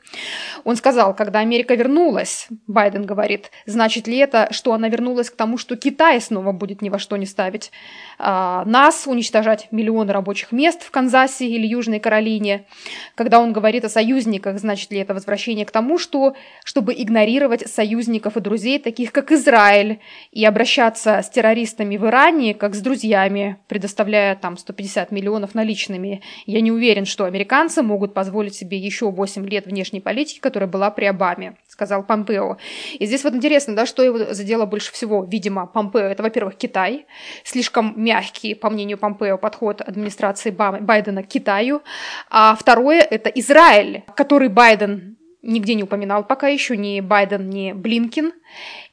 Он 0.64 0.76
сказал, 0.76 1.14
когда 1.14 1.38
Америка 1.38 1.74
вернулась, 1.74 2.48
Байден 2.66 3.04
говорит, 3.04 3.50
значит 3.66 4.06
ли 4.06 4.18
это, 4.18 4.48
что 4.50 4.74
она 4.74 4.88
вернулась 4.88 5.30
к 5.30 5.36
тому, 5.36 5.58
что 5.58 5.76
Китай 5.76 6.20
снова 6.20 6.52
будет 6.52 6.82
ни 6.82 6.90
во 6.90 6.98
что 6.98 7.16
не 7.16 7.26
ставить 7.26 7.70
а, 8.18 8.64
нас, 8.66 9.06
уничтожать 9.06 9.68
миллионы 9.70 10.12
рабочих 10.12 10.52
мест 10.52 10.82
в 10.82 10.90
Канзасе 10.90 11.46
или 11.46 11.66
Южной 11.66 12.00
Каролине? 12.00 12.66
Когда 13.14 13.40
он 13.40 13.52
говорит 13.52 13.84
о 13.84 13.88
союзниках, 13.88 14.58
значит 14.58 14.90
ли 14.90 14.98
это 14.98 15.14
возвращение 15.14 15.64
к 15.64 15.70
тому, 15.70 15.98
что, 15.98 16.34
чтобы 16.64 16.92
игнорировать 16.92 17.66
союзников 17.70 18.36
и 18.36 18.40
друзей, 18.40 18.78
таких 18.78 19.12
как 19.12 19.32
Израиль 19.32 20.00
и 20.32 20.46
обращаться 20.46 21.20
с 21.22 21.28
террористами 21.28 21.98
в 21.98 22.06
Иране 22.06 22.54
как 22.54 22.74
с 22.74 22.80
друзьями, 22.80 23.58
предоставляя 23.68 24.34
там 24.34 24.56
150 24.56 25.12
миллионов 25.12 25.54
наличными. 25.54 26.22
Я 26.46 26.62
не 26.62 26.72
уверен, 26.72 27.04
что 27.04 27.26
американцы 27.26 27.82
могут 27.82 28.14
позволить 28.14 28.54
себе 28.54 28.78
еще 28.78 29.10
8 29.10 29.46
лет 29.46 29.66
внешней 29.66 30.00
политики, 30.00 30.40
которая 30.40 30.68
была 30.68 30.90
при 30.90 31.04
Обаме, 31.04 31.58
сказал 31.68 32.02
Помпео. 32.02 32.56
И 32.98 33.04
здесь 33.04 33.24
вот 33.24 33.34
интересно, 33.34 33.76
да, 33.76 33.84
что 33.84 34.02
его 34.02 34.32
задело 34.32 34.64
больше 34.64 34.90
всего, 34.92 35.22
видимо, 35.24 35.66
Помпео. 35.66 36.06
Это, 36.06 36.22
во-первых, 36.22 36.56
Китай, 36.56 37.04
слишком 37.44 37.92
мягкий, 37.96 38.54
по 38.54 38.70
мнению 38.70 38.96
Помпео, 38.96 39.36
подход 39.36 39.82
администрации 39.82 40.50
Байдена 40.50 41.22
к 41.22 41.28
Китаю. 41.28 41.82
А 42.30 42.56
второе– 42.58 43.00
это 43.10 43.28
Израиль, 43.28 44.02
который 44.16 44.48
Байден 44.48 45.18
нигде 45.42 45.74
не 45.74 45.82
упоминал 45.82 46.24
пока 46.24 46.48
еще 46.48 46.76
ни 46.76 47.00
Байден, 47.00 47.50
ни 47.50 47.72
Блинкин. 47.72 48.32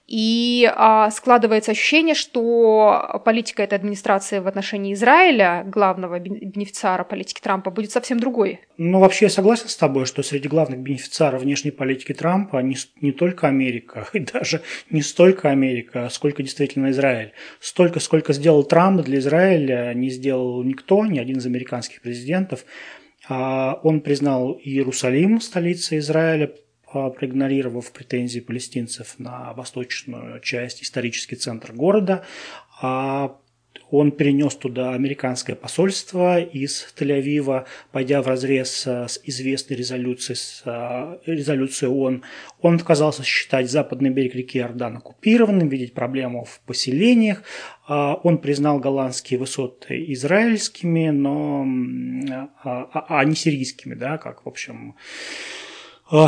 И 0.09 0.67
а, 0.75 1.11
складывается 1.11 1.69
ощущение, 1.69 2.15
что 2.15 3.21
политика 3.23 3.61
этой 3.61 3.75
администрации 3.75 4.39
в 4.39 4.47
отношении 4.47 4.93
Израиля, 4.95 5.63
главного 5.67 6.17
бенефициара 6.17 7.03
политики 7.03 7.39
Трампа, 7.41 7.69
будет 7.69 7.91
совсем 7.91 8.19
другой. 8.19 8.59
Ну, 8.77 8.99
вообще 8.99 9.25
я 9.25 9.29
согласен 9.29 9.67
с 9.67 9.77
тобой, 9.77 10.07
что 10.07 10.23
среди 10.23 10.47
главных 10.47 10.79
бенефициаров 10.79 11.43
внешней 11.43 11.69
политики 11.69 12.15
Трампа 12.15 12.57
не, 12.57 12.75
не 13.01 13.11
только 13.11 13.47
Америка, 13.47 14.07
и 14.13 14.19
даже 14.19 14.63
не 14.89 15.03
столько 15.03 15.51
Америка, 15.51 16.09
сколько 16.09 16.41
действительно 16.41 16.89
Израиль. 16.89 17.33
Столько, 17.59 17.99
сколько 17.99 18.33
сделал 18.33 18.63
Трамп 18.63 19.03
для 19.03 19.19
Израиля, 19.19 19.93
не 19.93 20.09
сделал 20.09 20.63
никто, 20.63 21.05
ни 21.05 21.19
один 21.19 21.37
из 21.37 21.45
американских 21.45 22.01
президентов. 22.01 22.65
А, 23.27 23.79
он 23.83 24.01
признал 24.01 24.59
Иерусалим 24.63 25.39
столицей 25.39 25.99
Израиля, 25.99 26.45
а, 26.47 26.68
проигнорировав 26.91 27.91
претензии 27.91 28.39
палестинцев 28.39 29.15
на 29.17 29.53
восточную 29.53 30.39
часть, 30.41 30.83
исторический 30.83 31.35
центр 31.35 31.73
города. 31.73 32.25
А, 32.81 33.37
он 33.91 34.11
перенес 34.11 34.55
туда 34.55 34.93
американское 34.93 35.55
посольство 35.55 36.39
из 36.39 36.93
Тель-Авива, 36.95 37.65
пойдя 37.91 38.21
в 38.21 38.27
разрез 38.27 38.85
с 38.85 39.19
известной 39.23 39.77
резолюцией, 39.77 40.35
с 40.35 40.63
резолюцией 41.25 41.91
ООН. 41.91 42.23
Он 42.61 42.75
отказался 42.75 43.23
считать 43.23 43.69
западный 43.69 44.11
берег 44.11 44.35
реки 44.35 44.59
Иордан 44.59 44.97
оккупированным, 44.97 45.69
видеть 45.69 45.93
проблему 45.93 46.45
в 46.45 46.59
поселениях. 46.67 47.43
А, 47.87 48.15
он 48.23 48.37
признал 48.37 48.79
голландские 48.79 49.39
высоты 49.39 50.05
израильскими, 50.13 51.09
но 51.09 51.65
а 52.63 53.23
не 53.25 53.35
сирийскими, 53.35 53.95
да, 53.95 54.17
как, 54.17 54.45
в 54.45 54.47
общем, 54.47 54.95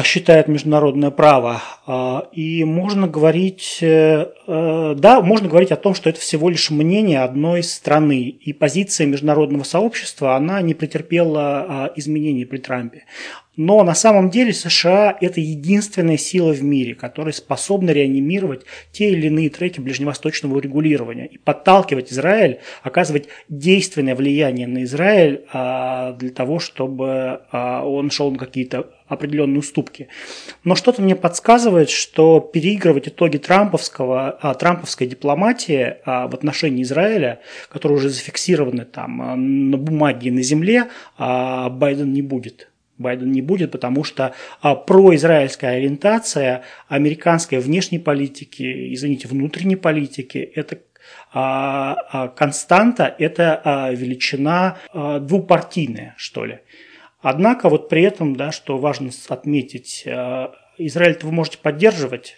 считает 0.04 0.48
международное 0.48 1.12
право. 1.12 1.62
Э, 1.88 2.22
и 2.34 2.64
можно 2.64 3.08
говорить, 3.08 3.80
э, 3.82 4.26
да, 4.48 5.22
можно 5.22 5.48
говорить 5.50 5.72
о 5.72 5.78
том, 5.78 5.96
что 5.96 6.10
это 6.10 6.20
всего 6.20 6.50
лишь 6.50 6.70
мнение 6.70 7.22
одной 7.22 7.64
страны. 7.64 8.22
И 8.22 8.54
позиция 8.54 9.08
международного 9.08 9.64
сообщества, 9.64 10.36
она 10.36 10.62
не 10.62 10.74
претерпела 10.74 11.92
изменений 11.96 12.46
при 12.46 12.58
Трампе. 12.58 13.06
Но 13.58 13.84
на 13.84 13.94
самом 13.94 14.30
деле 14.30 14.54
США– 14.54 15.18
это 15.22 15.42
единственная 15.42 16.18
сила 16.18 16.54
в 16.54 16.64
мире, 16.64 16.96
которая 16.96 17.34
способна 17.34 17.92
реанимировать 17.92 18.62
те 18.94 19.12
или 19.12 19.28
иные 19.28 19.50
треки 19.50 19.82
ближневосточного 19.82 20.58
регулирования 20.60 21.26
и 21.26 21.38
подталкивать 21.38 22.14
Израиль, 22.14 22.60
оказывать 22.82 23.28
действенное 23.50 24.16
влияние 24.16 24.68
на 24.68 24.84
Израиль 24.84 25.46
а, 25.52 26.14
для 26.14 26.30
того, 26.30 26.60
чтобы 26.60 27.42
а, 27.52 27.86
он 27.86 28.10
шел 28.10 28.32
на 28.32 28.38
какие-то 28.38 28.90
определенные 29.12 29.60
уступки. 29.60 30.08
Но 30.64 30.76
что-то 30.76 31.02
мне 31.02 31.16
подсказывает, 31.16 31.90
что 31.90 32.40
переигрывать 32.40 33.08
итоги 33.08 33.38
трамповского, 33.38 34.38
а, 34.42 34.54
трамповской 34.54 35.08
дипломатии 35.08 35.98
в 36.06 36.34
отношении 36.34 36.84
Израиля, 36.84 37.42
которые 37.70 37.98
уже 37.98 38.10
зафиксированы 38.10 38.86
там 38.86 39.72
на 39.72 39.78
бумаге 39.78 40.30
и 40.30 40.32
на 40.32 40.42
земле, 40.42 40.88
Байден 41.18 42.14
не 42.14 42.22
будет. 42.22 42.72
Байден 43.02 43.32
не 43.32 43.42
будет, 43.42 43.72
потому 43.72 44.04
что 44.04 44.34
а, 44.62 44.76
произраильская 44.76 45.76
ориентация 45.78 46.64
американской 46.88 47.60
внешней 47.60 48.00
политики, 48.00 48.94
извините, 48.94 49.28
внутренней 49.28 49.76
политики, 49.76 50.38
это 50.38 50.78
а, 51.34 51.96
а, 52.12 52.28
константа, 52.30 53.14
это 53.18 53.62
а, 53.64 53.92
величина 53.92 54.78
а, 54.94 55.20
двупартийная, 55.20 56.14
что 56.18 56.46
ли. 56.46 56.60
Однако 57.22 57.70
вот 57.70 57.90
при 57.90 58.04
этом, 58.04 58.36
да, 58.36 58.52
что 58.52 58.78
важно 58.78 59.12
отметить, 59.30 60.04
а, 60.08 60.54
Израиль 60.78 61.20
вы 61.22 61.32
можете 61.32 61.60
поддерживать, 61.60 62.38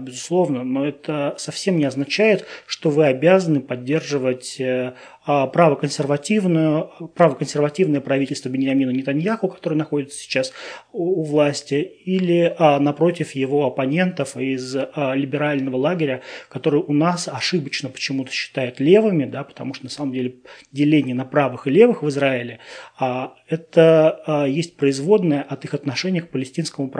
безусловно, 0.00 0.62
но 0.62 0.86
это 0.86 1.34
совсем 1.38 1.78
не 1.78 1.84
означает, 1.84 2.44
что 2.66 2.90
вы 2.90 3.06
обязаны 3.06 3.60
поддерживать 3.60 4.60
а, 4.60 4.94
правоконсервативную, 5.24 6.90
правоконсервативное 7.14 8.00
правительство 8.00 8.48
Беньямина 8.48 8.90
Нетаньяху, 8.90 9.48
которое 9.48 9.76
находится 9.76 10.18
сейчас 10.18 10.52
у, 10.92 11.22
власти, 11.24 11.74
или 11.74 12.54
а, 12.58 12.80
напротив 12.80 13.32
его 13.32 13.66
оппонентов 13.66 14.36
из 14.36 14.74
а, 14.76 15.14
либерального 15.14 15.76
лагеря, 15.76 16.22
который 16.48 16.80
у 16.80 16.92
нас 16.92 17.28
ошибочно 17.28 17.90
почему-то 17.90 18.32
считают 18.32 18.80
левыми, 18.80 19.24
да, 19.24 19.44
потому 19.44 19.74
что 19.74 19.84
на 19.84 19.90
самом 19.90 20.12
деле 20.12 20.36
деление 20.72 21.14
на 21.14 21.24
правых 21.24 21.66
и 21.66 21.70
левых 21.70 22.02
в 22.02 22.08
Израиле 22.08 22.60
а, 22.98 23.34
это 23.48 24.22
а, 24.26 24.46
есть 24.46 24.76
производное 24.76 25.42
от 25.42 25.64
их 25.64 25.74
отношения 25.74 26.22
к, 26.22 26.30
палестинскому, 26.30 26.90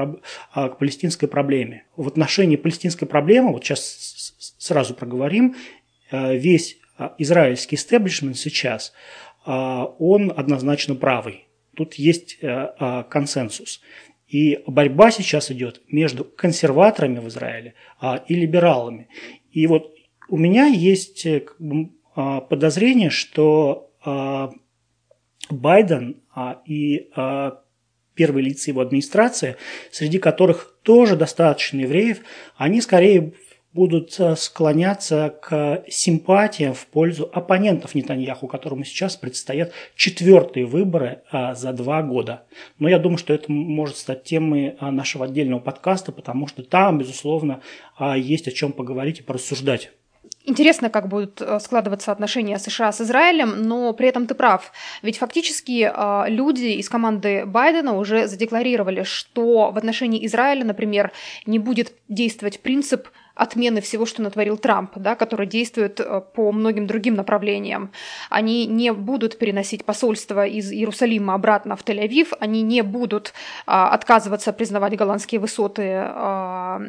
а, 0.53 0.69
к 0.69 0.79
палестинской 0.79 1.29
проблеме. 1.29 1.85
В 1.97 2.09
отношении 2.09 2.57
палестинской 2.57 3.09
проблемы, 3.09 3.53
вот 3.53 3.65
сейчас 3.65 4.55
сразу 4.59 4.95
проговорим, 4.95 5.55
а, 6.11 6.35
весь 6.35 6.77
а, 6.80 6.80
израильский 7.19 7.77
истеблишмент 7.77 8.37
сейчас, 8.37 8.93
а, 9.45 9.85
он 9.99 10.33
однозначно 10.37 10.95
правый. 10.95 11.47
Тут 11.77 11.95
есть 11.95 12.39
э, 12.41 12.47
а, 12.49 13.05
консенсус. 13.05 13.81
И 14.29 14.63
борьба 14.67 15.11
сейчас 15.11 15.51
идет 15.51 15.83
между 15.89 16.25
консерваторами 16.25 17.19
в 17.19 17.27
Израиле 17.29 17.75
и 18.29 18.35
либералами. 18.35 19.09
И 19.51 19.67
вот 19.67 19.93
у 20.29 20.37
меня 20.37 20.67
есть 20.67 21.27
э, 21.27 21.43
подозрение, 22.15 23.11
что 23.11 23.91
Байден 25.51 26.23
и 26.65 27.11
первые 28.15 28.45
лица 28.45 28.71
его 28.71 28.83
администрации, 28.83 29.57
среди 29.91 30.19
которых 30.19 30.79
тоже 30.85 31.17
достаточно 31.17 31.81
евреев, 31.81 32.21
они 32.57 32.81
скорее 32.81 33.33
будут 33.73 34.19
э, 34.19 34.35
склоняться 34.37 35.35
к 35.41 35.85
симпатиям 35.89 36.75
в 36.75 36.87
пользу 36.87 37.31
оппонентов 37.33 37.95
Нетаньяху, 37.95 38.49
которому 38.49 38.85
сейчас 38.85 39.17
предстоят 39.17 39.73
четвертые 39.95 40.67
выборы 40.67 41.23
а, 41.31 41.55
за 41.55 41.73
два 41.73 42.03
года. 42.03 42.43
Но 42.79 42.89
я 42.89 42.99
думаю, 42.99 43.19
что 43.19 43.33
это 43.33 43.51
может 43.51 43.97
стать 43.97 44.25
темой 44.25 44.77
а, 44.81 44.91
нашего 44.91 45.27
отдельного 45.27 45.61
подкаста, 45.61 46.11
потому 46.11 46.49
что 46.49 46.63
там, 46.63 46.99
безусловно, 46.99 47.61
а, 47.97 48.17
есть 48.17 48.49
о 48.49 48.53
чем 48.53 48.73
поговорить 48.73 49.21
и 49.21 49.23
порассуждать. 49.23 49.93
Интересно, 50.47 50.91
как 50.91 51.09
будут 51.09 51.41
э, 51.41 51.61
складываться 51.61 52.11
отношения 52.11 52.59
США 52.59 52.91
с 52.93 53.01
Израилем, 53.03 53.63
но 53.63 53.93
при 53.93 54.09
этом 54.09 54.27
ты 54.27 54.35
прав. 54.35 54.73
Ведь 55.03 55.19
фактически 55.19 55.93
люди 56.29 56.79
из 56.79 56.89
команды 56.89 57.45
Байдена 57.47 57.97
уже 57.97 58.27
задекларировали, 58.27 59.05
что 59.05 59.71
в 59.71 59.79
отношении 59.79 60.25
Израиля, 60.27 60.65
например, 60.65 61.13
не 61.47 61.59
будет 61.59 61.93
действовать 62.09 62.61
принцип 62.61 63.09
отмены 63.41 63.81
всего, 63.81 64.07
что 64.07 64.23
натворил 64.23 64.57
Трамп, 64.59 64.93
да, 64.97 65.15
который 65.15 65.47
действует 65.47 65.99
э, 66.01 66.21
по 66.35 66.53
многим 66.53 66.87
другим 66.87 67.15
направлениям. 67.15 67.91
Они 68.29 68.67
не 68.67 68.93
будут 68.93 69.39
переносить 69.39 69.85
посольство 69.85 70.47
из 70.47 70.71
Иерусалима 70.71 71.35
обратно 71.35 71.77
в 71.77 71.85
Тель-Авив, 71.85 72.35
они 72.39 72.63
не 72.63 72.83
будут 72.83 73.33
а, 73.67 73.91
отказываться 73.91 74.53
признавать 74.53 74.97
голландские 74.97 75.41
высоты 75.41 75.93
а, 75.95 76.81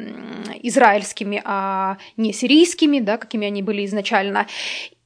израильскими, 0.62 1.42
а 1.44 1.96
не 2.16 2.32
сирийскими, 2.32 3.00
да, 3.00 3.16
какими 3.16 3.46
они 3.46 3.62
были 3.62 3.84
изначально. 3.86 4.46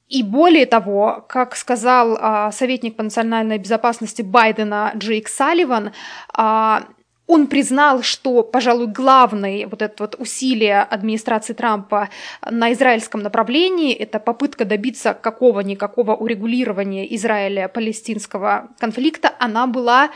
И 0.09 0.23
более 0.23 0.67
того, 0.67 1.25
как 1.29 1.57
сказал 1.57 2.17
а, 2.21 2.53
советник 2.53 2.97
по 2.97 3.03
национальной 3.03 3.59
безопасности 3.59 4.23
Байдена 4.23 4.93
Джейк 4.97 5.29
Салливан, 5.29 5.93
а, 6.33 6.85
он 7.27 7.49
признал, 7.49 8.03
что, 8.03 8.43
пожалуй, 8.43 8.87
главное 8.87 9.67
вот 9.67 9.83
это 9.83 10.05
вот 10.05 10.15
усилие 10.19 10.83
администрации 10.83 11.55
Трампа 11.55 12.09
на 12.49 12.73
израильском 12.73 13.21
направлении– 13.21 13.93
это 13.95 14.21
попытка 14.21 14.65
добиться 14.65 15.13
какого-никакого 15.15 16.15
урегулирования 16.15 17.05
Израиля-палестинского 17.17 18.69
конфликта, 18.79 19.33
она 19.39 19.67
была 19.67 20.11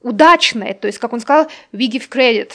удачной. 0.00 0.74
То 0.74 0.86
есть, 0.86 0.98
как 0.98 1.12
он 1.12 1.20
сказал, 1.20 1.48
we 1.72 1.90
give 1.90 2.08
credit 2.08 2.52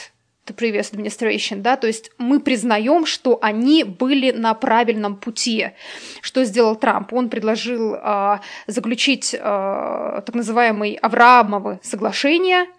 to 0.48 0.56
previous 0.56 0.92
administration, 0.92 1.58
да, 1.58 1.76
то 1.76 1.86
есть 1.86 2.12
мы 2.18 2.40
признаем, 2.40 3.06
что 3.06 3.38
они 3.42 3.84
были 3.84 4.32
на 4.32 4.56
правильном 4.56 5.18
пути. 5.18 5.70
Что 6.22 6.44
сделал 6.44 6.76
Трамп? 6.76 7.14
Он 7.14 7.30
предложил 7.30 7.94
э, 7.94 8.40
заключить 8.66 9.36
э, 9.36 9.38
так 9.38 10.34
называемые 10.34 10.98
Авраамовы 10.98 11.80
соглашения– 11.84 12.66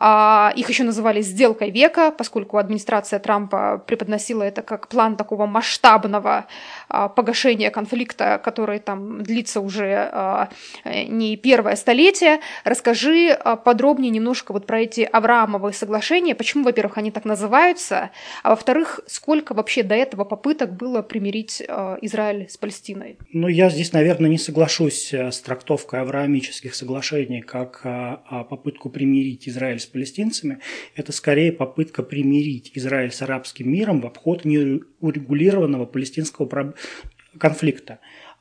их 0.00 0.68
еще 0.68 0.84
называли 0.84 1.22
«сделкой 1.22 1.70
века», 1.70 2.12
поскольку 2.12 2.58
администрация 2.58 3.18
Трампа 3.18 3.82
преподносила 3.84 4.44
это 4.44 4.62
как 4.62 4.86
план 4.86 5.16
такого 5.16 5.46
масштабного 5.46 6.46
а, 6.88 7.08
погашения 7.08 7.70
конфликта, 7.70 8.40
который 8.42 8.78
там 8.78 9.22
длится 9.22 9.60
уже 9.60 10.08
а, 10.12 10.50
не 10.84 11.36
первое 11.36 11.74
столетие. 11.74 12.40
Расскажи 12.64 13.36
подробнее 13.64 14.10
немножко 14.10 14.52
вот 14.52 14.66
про 14.66 14.80
эти 14.80 15.00
Авраамовые 15.00 15.72
соглашения, 15.72 16.34
почему, 16.34 16.64
во-первых, 16.64 16.98
они 16.98 17.10
так 17.10 17.24
называются, 17.24 18.10
а 18.42 18.50
во-вторых, 18.50 19.00
сколько 19.06 19.52
вообще 19.52 19.82
до 19.82 19.96
этого 19.96 20.24
попыток 20.24 20.76
было 20.76 21.02
примирить 21.02 21.60
Израиль 21.60 22.48
с 22.48 22.56
Палестиной? 22.56 23.18
Ну, 23.32 23.48
я 23.48 23.68
здесь, 23.68 23.92
наверное, 23.92 24.30
не 24.30 24.38
соглашусь 24.38 25.12
э, 25.12 25.32
с 25.32 25.40
трактовкой 25.40 26.02
авраамических 26.02 26.74
соглашений 26.74 27.40
как 27.40 27.82
попытку 28.48 28.90
примирить 28.90 29.47
Израиль 29.48 29.80
с 29.80 29.86
палестинцами, 29.86 30.58
это 30.94 31.12
скорее 31.12 31.52
попытка 31.52 32.02
примирить 32.02 32.72
Израиль 32.74 33.12
с 33.12 33.22
арабским 33.22 33.70
миром 33.70 34.00
в 34.00 34.06
обход 34.06 34.44
неурегулированного 34.44 35.86
палестинского 35.86 36.74
конфликта. 37.38 38.00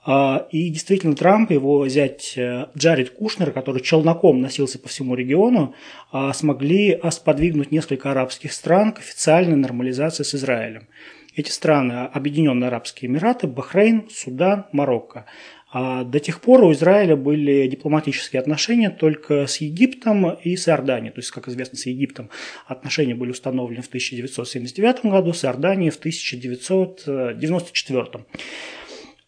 А, 0.10 0.48
и 0.52 0.70
действительно 0.70 1.15
Трамп, 1.15 1.52
его 1.52 1.86
зять 1.89 2.36
э, 2.38 2.67
Джаред 2.78 3.10
Кушнер, 3.10 3.52
который 3.52 3.82
челноком 3.82 4.39
носился 4.39 4.80
по 4.80 4.88
всему 4.88 5.15
региону, 5.15 5.76
а, 6.13 6.32
смогли 6.32 6.98
сподвигнуть 7.12 7.72
несколько 7.72 8.12
арабских 8.12 8.54
стран 8.54 8.93
к 8.93 9.00
официальной 9.00 9.58
нормализации 9.58 10.24
с 10.24 10.34
Израилем. 10.34 10.88
Эти 11.36 11.52
страны– 11.52 12.06
Объединенные 12.13 12.70
Арабские 12.70 13.12
Эмираты, 13.12 13.48
Бахрейн, 13.48 14.10
Судан, 14.10 14.65
Марокко. 14.72 15.26
А 15.69 16.06
до 16.06 16.21
тех 16.21 16.39
пор 16.39 16.63
у 16.63 16.71
Израиля 16.71 17.17
были 17.17 17.67
дипломатические 17.67 18.39
отношения 18.39 18.89
только 18.89 19.47
с 19.47 19.58
Египтом 19.58 20.32
и 20.32 20.56
с 20.56 20.69
Иорданией. 20.69 21.12
То 21.12 21.19
есть, 21.19 21.32
как 21.32 21.49
известно, 21.49 21.77
с 21.77 21.86
Египтом 21.86 22.30
отношения 22.67 23.15
были 23.15 23.32
установлены 23.32 23.82
в 23.82 23.88
1979 23.88 25.06
году, 25.06 25.34
с 25.34 25.43
Иорданией 25.43 25.91
в 25.91 25.97
1994. 25.97 28.25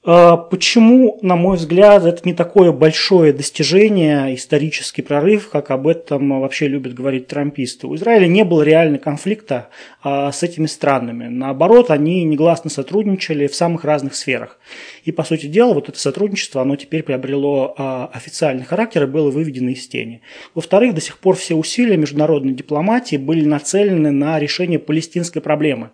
А 0.02 0.38
почему, 0.38 1.20
на 1.22 1.36
мой 1.36 1.58
взгляд, 1.58 2.06
это 2.06 2.22
не 2.24 2.34
такое 2.34 2.72
большое 2.72 3.34
достижение, 3.34 4.34
исторический 4.34 5.02
прорыв, 5.02 5.50
как 5.50 5.72
об 5.72 5.88
этом 5.88 6.40
вообще 6.40 6.70
любят 6.70 6.94
говорить 6.94 7.28
трамписты? 7.28 7.86
У 7.86 7.96
Израиля 7.96 8.28
не 8.28 8.46
было 8.46 8.62
реального 8.62 9.02
конфликта 9.02 9.68
а, 10.02 10.32
с 10.32 10.42
этими 10.42 10.68
странами. 10.68 11.28
Наоборот, 11.28 11.92
они 11.92 12.24
негласно 12.24 12.70
сотрудничали 12.70 13.48
в 13.48 13.56
самых 13.56 13.84
разных 13.84 14.16
сферах. 14.16 14.58
И, 15.04 15.12
по 15.12 15.26
сути 15.26 15.48
дела, 15.48 15.74
вот 15.74 15.90
это 15.90 16.00
сотрудничество, 16.00 16.62
оно 16.62 16.78
теперь 16.78 17.04
приобрело 17.04 17.76
а, 17.78 18.10
официальный 18.14 18.64
характер 18.64 19.04
и 19.04 19.08
было 19.08 19.30
выведено 19.30 19.72
из 19.72 19.86
тени. 19.86 20.22
Во-вторых, 20.56 20.96
до 20.96 21.02
сих 21.02 21.18
пор 21.18 21.36
все 21.36 21.56
усилия 21.56 21.98
международной 21.98 22.54
дипломатии 22.54 23.18
были 23.18 23.44
нацелены 23.44 24.12
на 24.12 24.40
решение 24.40 24.80
палестинской 24.80 25.42
проблемы. 25.42 25.90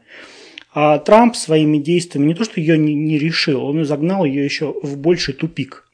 А 0.78 1.00
Трамп 1.00 1.38
своими 1.38 1.78
действиями 1.78 2.28
не 2.28 2.34
то, 2.34 2.44
что 2.44 2.60
ее 2.60 2.78
не, 2.78 2.94
не 2.94 3.18
решил, 3.18 3.64
он 3.64 3.86
загнал 3.86 4.26
ее 4.26 4.44
еще 4.44 4.76
в 4.84 4.98
больший 4.98 5.34
тупик. 5.34 5.88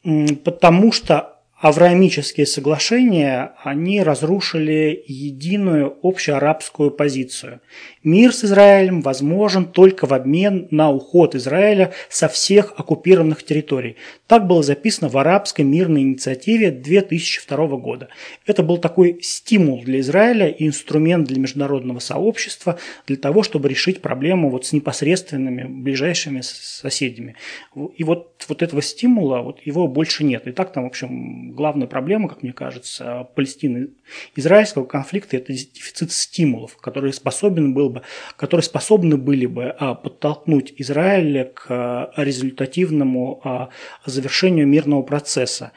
Потому 0.44 0.92
что 0.92 1.31
Авраамические 1.62 2.48
соглашения, 2.48 3.54
они 3.64 4.02
разрушили 4.02 5.04
единую 5.06 5.96
общеарабскую 6.02 6.90
позицию. 6.90 7.62
Мир 8.04 8.34
с 8.34 8.44
Израилем 8.44 9.02
возможен 9.02 9.66
только 9.66 10.08
в 10.08 10.14
обмен 10.16 10.68
на 10.72 10.90
уход 10.90 11.36
Израиля 11.36 11.94
со 12.10 12.28
всех 12.28 12.74
оккупированных 12.78 13.44
территорий. 13.44 13.98
Так 14.26 14.48
было 14.48 14.64
записано 14.64 15.08
в 15.08 15.20
арабской 15.20 15.62
мирной 15.62 16.02
инициативе 16.02 16.72
2002 16.72 17.68
года. 17.78 18.08
Это 18.48 18.64
был 18.64 18.80
такой 18.80 19.20
стимул 19.22 19.84
для 19.84 20.00
Израиля 20.00 20.48
и 20.48 20.66
инструмент 20.66 21.28
для 21.28 21.40
международного 21.40 22.00
сообщества 22.00 22.80
для 23.06 23.18
того, 23.18 23.44
чтобы 23.44 23.70
решить 23.70 24.02
проблему 24.02 24.50
вот 24.50 24.66
с 24.66 24.74
непосредственными 24.74 25.66
ближайшими 25.66 26.42
соседями. 26.42 27.36
И 27.76 28.04
вот, 28.04 28.46
вот 28.50 28.64
этого 28.64 28.82
стимула, 28.82 29.44
вот 29.44 29.60
его 29.64 29.88
больше 29.88 30.24
нет. 30.24 30.48
И 30.48 30.52
так 30.54 30.74
там, 30.74 30.86
в 30.86 30.88
общем, 30.88 31.51
главная 31.52 31.88
проблема, 31.88 32.30
как 32.30 32.44
мне 32.44 32.54
кажется, 32.54 33.28
Палестины-израильского 33.36 34.86
конфликта– 34.86 35.38
это 35.38 35.54
дефицит 35.54 36.12
стимулов, 36.12 36.78
которые, 36.78 37.14
способен 37.14 37.74
был 37.74 37.90
бы, 37.90 38.02
которые 38.36 38.64
способны 38.64 39.18
были 39.18 39.46
бы 39.46 39.76
а, 39.78 39.96
подтолкнуть 39.96 40.74
Израиль 40.78 41.52
к 41.54 41.66
а, 41.70 42.12
результативному 42.16 43.42
а, 43.44 43.70
завершению 44.06 44.68
мирного 44.68 45.04
процесса. 45.04 45.72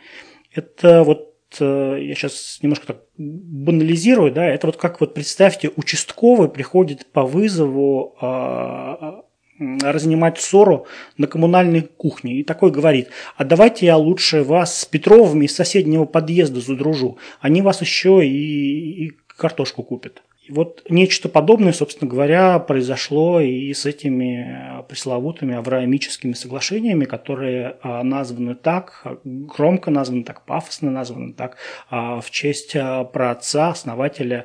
Это 0.52 1.02
вот 1.02 1.34
э, 1.58 1.98
я 2.00 2.14
сейчас 2.14 2.58
немножко 2.62 2.86
так 2.86 3.02
банализирую, 3.18 4.32
да, 4.32 4.46
это 4.46 4.68
вот 4.68 4.76
как 4.76 5.00
вот 5.00 5.14
представьте, 5.14 5.70
участковый 5.74 6.48
приходит 6.48 7.06
по 7.12 7.24
вызову 7.24 8.16
разнимать 9.58 10.40
ссору 10.40 10.86
на 11.16 11.26
коммунальной 11.26 11.82
кухне. 11.82 12.40
И 12.40 12.44
такой 12.44 12.70
говорит, 12.70 13.08
а 13.36 13.44
давайте 13.44 13.86
я 13.86 13.96
лучше 13.96 14.42
вас 14.42 14.80
с 14.80 14.84
Петровыми 14.84 15.44
из 15.44 15.54
соседнего 15.54 16.04
подъезда 16.04 16.60
задружу. 16.60 17.18
Они 17.40 17.62
вас 17.62 17.80
еще 17.80 18.26
и, 18.26 19.06
и 19.06 19.12
картошку 19.36 19.82
купят. 19.82 20.22
И 20.44 20.52
вот 20.52 20.82
нечто 20.90 21.30
подобное, 21.30 21.72
собственно 21.72 22.10
говоря, 22.10 22.58
произошло 22.58 23.40
и 23.40 23.72
с 23.72 23.86
этими 23.86 24.84
пресловутыми 24.88 25.54
авраамическими 25.54 26.34
соглашениями, 26.34 27.06
которые 27.06 27.76
а, 27.80 28.02
названы 28.02 28.54
так, 28.54 29.06
громко 29.24 29.90
названы 29.90 30.22
так, 30.22 30.44
пафосно 30.44 30.90
названы 30.90 31.32
так, 31.32 31.56
а, 31.88 32.20
в 32.20 32.30
честь 32.30 32.76
а, 32.76 33.04
праотца, 33.04 33.68
основателя 33.68 34.44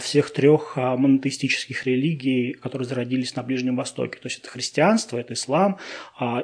всех 0.00 0.32
трех 0.32 0.76
монотеистических 0.76 1.86
религий, 1.86 2.52
которые 2.52 2.86
зародились 2.86 3.34
на 3.34 3.42
Ближнем 3.42 3.74
Востоке. 3.74 4.18
То 4.20 4.28
есть 4.28 4.38
это 4.38 4.48
христианство, 4.48 5.18
это 5.18 5.34
ислам, 5.34 5.78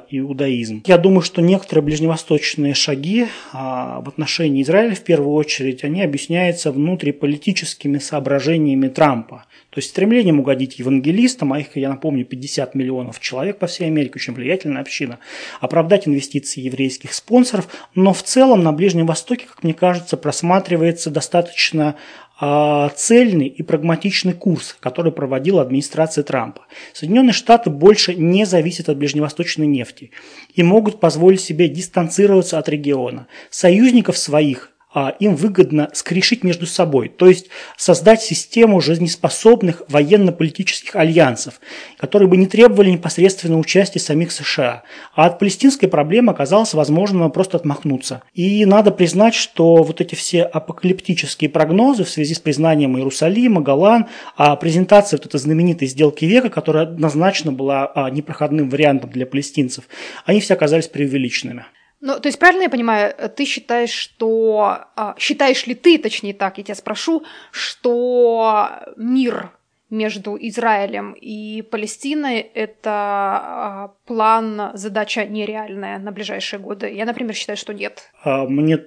иудаизм. 0.09 0.83
Я 0.85 0.97
думаю, 0.97 1.21
что 1.21 1.41
некоторые 1.41 1.83
ближневосточные 1.83 2.73
шаги 2.73 3.27
в 3.53 4.03
отношении 4.07 4.63
Израиля, 4.63 4.95
в 4.95 5.03
первую 5.03 5.33
очередь, 5.33 5.83
они 5.83 6.01
объясняются 6.01 6.71
внутриполитическими 6.71 7.99
соображениями 7.99 8.88
Трампа. 8.89 9.45
То 9.69 9.79
есть 9.79 9.89
стремлением 9.89 10.39
угодить 10.39 10.79
евангелистам, 10.79 11.53
а 11.53 11.59
их, 11.59 11.75
я 11.75 11.89
напомню, 11.89 12.25
50 12.25 12.75
миллионов 12.75 13.19
человек 13.19 13.59
по 13.59 13.67
всей 13.67 13.85
Америке, 13.85 14.13
очень 14.15 14.33
влиятельная 14.33 14.81
община, 14.81 15.19
оправдать 15.61 16.07
инвестиции 16.07 16.61
еврейских 16.61 17.13
спонсоров, 17.13 17.67
но 17.95 18.13
в 18.13 18.23
целом 18.23 18.63
на 18.63 18.71
Ближнем 18.73 19.05
Востоке, 19.05 19.45
как 19.45 19.63
мне 19.63 19.73
кажется, 19.73 20.17
просматривается 20.17 21.11
достаточно 21.11 21.95
а, 22.41 22.89
цельный 22.95 23.47
и 23.47 23.63
прагматичный 23.63 24.33
курс, 24.33 24.75
который 24.79 25.11
проводила 25.11 25.61
администрация 25.61 26.23
Трампа. 26.23 26.61
Соединенные 26.93 27.33
Штаты 27.33 27.69
больше 27.69 28.15
не 28.15 28.45
зависят 28.45 28.87
от 28.87 28.97
ближневосточной 28.97 29.67
нефти 29.67 30.11
и 30.55 30.63
могут 30.63 31.01
позволить 31.01 31.41
себе 31.41 31.67
дистанцироваться 31.67 32.57
от 32.57 32.69
региона. 32.69 33.27
Союзников 33.49 34.17
своих 34.17 34.71
им 35.19 35.35
выгодно 35.35 35.89
скрешить 35.93 36.43
между 36.43 36.65
собой, 36.65 37.09
то 37.09 37.27
есть 37.27 37.47
создать 37.77 38.21
систему 38.21 38.81
жизнеспособных 38.81 39.83
военно-политических 39.87 40.95
альянсов, 40.95 41.61
которые 41.97 42.27
бы 42.27 42.37
не 42.37 42.47
требовали 42.47 42.89
непосредственного 42.89 43.59
участия 43.59 43.99
самих 43.99 44.31
США. 44.31 44.83
А 45.13 45.27
от 45.27 45.37
палестинской 45.37 45.87
проблемы 45.87 46.31
оказалось 46.31 46.73
возможно 46.73 47.29
просто 47.29 47.57
отмахнуться. 47.57 48.23
И 48.33 48.65
надо 48.65 48.89
признать, 48.89 49.35
что 49.35 49.83
вот 49.83 50.01
эти 50.01 50.15
все 50.15 50.41
апокалиптические 50.43 51.51
прогнозы 51.51 52.03
в 52.03 52.09
связи 52.09 52.33
с 52.33 52.39
признанием 52.39 52.97
Иерусалима, 52.97 53.61
Голлан, 53.61 54.07
а 54.37 54.55
презентация 54.55 55.17
вот 55.17 55.27
этой 55.27 55.39
знаменитой 55.39 55.87
сделки 55.87 56.25
века, 56.25 56.49
которая 56.49 56.83
однозначно 56.83 57.51
была 57.51 57.91
а, 57.93 58.09
непроходным 58.09 58.69
вариантом 58.69 59.11
для 59.11 59.27
палестинцев, 59.27 59.83
они 60.25 60.41
все 60.41 60.55
оказались 60.55 60.87
преувеличенными. 60.87 61.65
Ну, 62.01 62.19
то 62.19 62.27
есть, 62.27 62.39
правильно 62.39 62.63
я 62.63 62.69
понимаю, 62.69 63.13
ты 63.35 63.45
считаешь, 63.45 63.91
что... 63.91 64.85
А, 64.95 65.15
считаешь 65.17 65.67
ли 65.67 65.75
ты, 65.75 65.97
точнее 65.97 66.33
так, 66.33 66.57
я 66.57 66.63
тебя 66.63 66.75
спрошу, 66.75 67.23
что 67.51 68.69
мир 68.95 69.51
между 69.89 70.37
Израилем 70.39 71.13
и 71.13 71.61
Палестиной– 71.61 72.39
это 72.53 72.91
а, 72.91 73.93
план, 74.05 74.71
задача 74.75 75.25
нереальная 75.25 75.99
на 75.99 76.11
ближайшие 76.11 76.59
годы? 76.59 76.89
Я, 76.89 77.05
например, 77.05 77.35
считаю, 77.35 77.57
что 77.57 77.73
нет. 77.73 78.09
А, 78.23 78.45
мне 78.45 78.79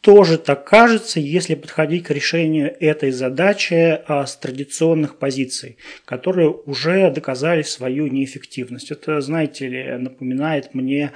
тоже 0.00 0.38
так 0.38 0.64
кажется, 0.64 1.20
если 1.20 1.54
подходить 1.54 2.04
к 2.04 2.10
решению 2.10 2.74
этой 2.80 3.10
задачи 3.10 4.00
с 4.08 4.36
традиционных 4.36 5.18
позиций, 5.18 5.76
которые 6.04 6.50
уже 6.50 7.10
доказали 7.10 7.62
свою 7.62 8.06
неэффективность. 8.06 8.92
Это, 8.92 9.20
знаете 9.20 9.66
ли, 9.66 9.98
напоминает 9.98 10.72
мне 10.72 11.12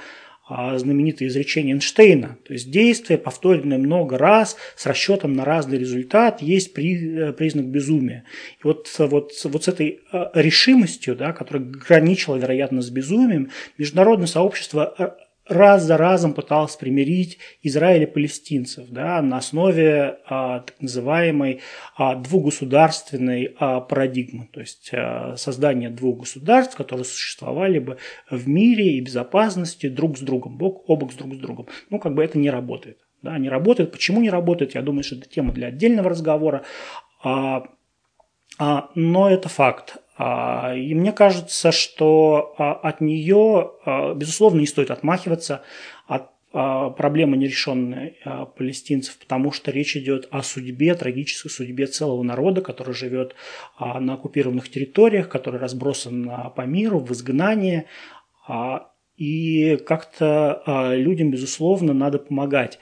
знаменитое 0.49 1.29
изречение 1.29 1.73
Эйнштейна. 1.75 2.37
То 2.45 2.53
есть 2.53 2.69
действие, 2.69 3.17
повторенное 3.17 3.77
много 3.77 4.17
раз, 4.17 4.57
с 4.75 4.85
расчетом 4.85 5.33
на 5.33 5.45
разный 5.45 5.77
результат, 5.77 6.41
есть 6.41 6.73
при, 6.73 7.29
э, 7.29 7.33
признак 7.33 7.67
безумия. 7.67 8.25
И 8.59 8.61
вот, 8.63 8.93
вот, 8.99 9.31
вот 9.43 9.63
с 9.63 9.67
этой 9.67 10.01
э, 10.11 10.25
решимостью, 10.33 11.15
да, 11.15 11.31
которая 11.31 11.63
граничила, 11.63 12.35
вероятно, 12.35 12.81
с 12.81 12.89
безумием, 12.89 13.51
международное 13.77 14.27
сообщество 14.27 14.93
э, 14.97 15.11
раз 15.47 15.83
за 15.83 15.97
разом 15.97 16.33
пытался 16.33 16.77
примирить 16.77 17.39
Израиль 17.61 18.03
и 18.03 18.07
палестинцев 18.07 18.87
да, 18.89 19.21
на 19.21 19.37
основе 19.37 20.19
а, 20.25 20.61
так 20.61 20.75
называемой 20.79 21.61
а, 21.95 22.15
двугосударственной 22.15 23.55
а, 23.59 23.81
парадигмы, 23.81 24.49
то 24.51 24.61
есть 24.61 24.91
а, 24.93 25.35
создание 25.37 25.89
двух 25.89 26.19
государств, 26.19 26.75
которые 26.75 27.05
существовали 27.05 27.79
бы 27.79 27.97
в 28.29 28.47
мире 28.47 28.93
и 28.93 29.01
безопасности 29.01 29.89
друг 29.89 30.17
с 30.17 30.21
другом, 30.21 30.57
бок 30.57 30.83
о 30.87 30.95
бок 30.95 31.11
с 31.11 31.15
друг 31.15 31.33
с 31.33 31.37
другом. 31.37 31.67
Ну, 31.89 31.99
как 31.99 32.13
бы 32.13 32.23
это 32.23 32.37
не 32.37 32.49
работает. 32.49 32.99
Да, 33.21 33.37
не 33.37 33.49
работает. 33.49 33.91
Почему 33.91 34.21
не 34.21 34.29
работает? 34.29 34.75
Я 34.75 34.81
думаю, 34.81 35.03
что 35.03 35.15
это 35.15 35.29
тема 35.29 35.53
для 35.53 35.67
отдельного 35.67 36.09
разговора. 36.09 36.63
А, 37.23 37.63
а, 38.59 38.89
но 38.95 39.29
это 39.29 39.49
факт. 39.49 40.02
А, 40.15 40.75
и 40.75 40.93
мне 40.93 41.11
кажется, 41.11 41.71
что 41.71 42.53
а, 42.57 42.73
от 42.73 43.01
нее, 43.01 43.71
а, 43.85 44.13
безусловно, 44.13 44.59
не 44.59 44.67
стоит 44.67 44.91
отмахиваться 44.91 45.63
от 46.07 46.29
проблемы 46.51 47.35
нерешенной 47.35 48.19
палестинцев, 48.55 49.17
потому 49.17 49.51
что 49.51 49.71
речь 49.71 49.97
идет 49.97 50.27
о 50.29 50.43
судьбе, 50.43 50.93
трагической 50.93 51.49
судьбе 51.49 51.87
целого 51.87 52.21
народа, 52.21 52.61
который 52.61 52.93
живет 52.93 53.33
на 53.79 54.13
оккупированных 54.13 54.69
территориях, 54.69 55.29
который 55.29 55.59
разбросан 55.59 56.29
по 56.55 56.61
миру, 56.61 56.99
в 56.99 57.11
изгнании. 57.11 57.87
И 59.17 59.77
как-то 59.77 60.93
людям, 60.95 61.31
безусловно, 61.31 61.93
надо 61.93 62.19
помогать. 62.19 62.77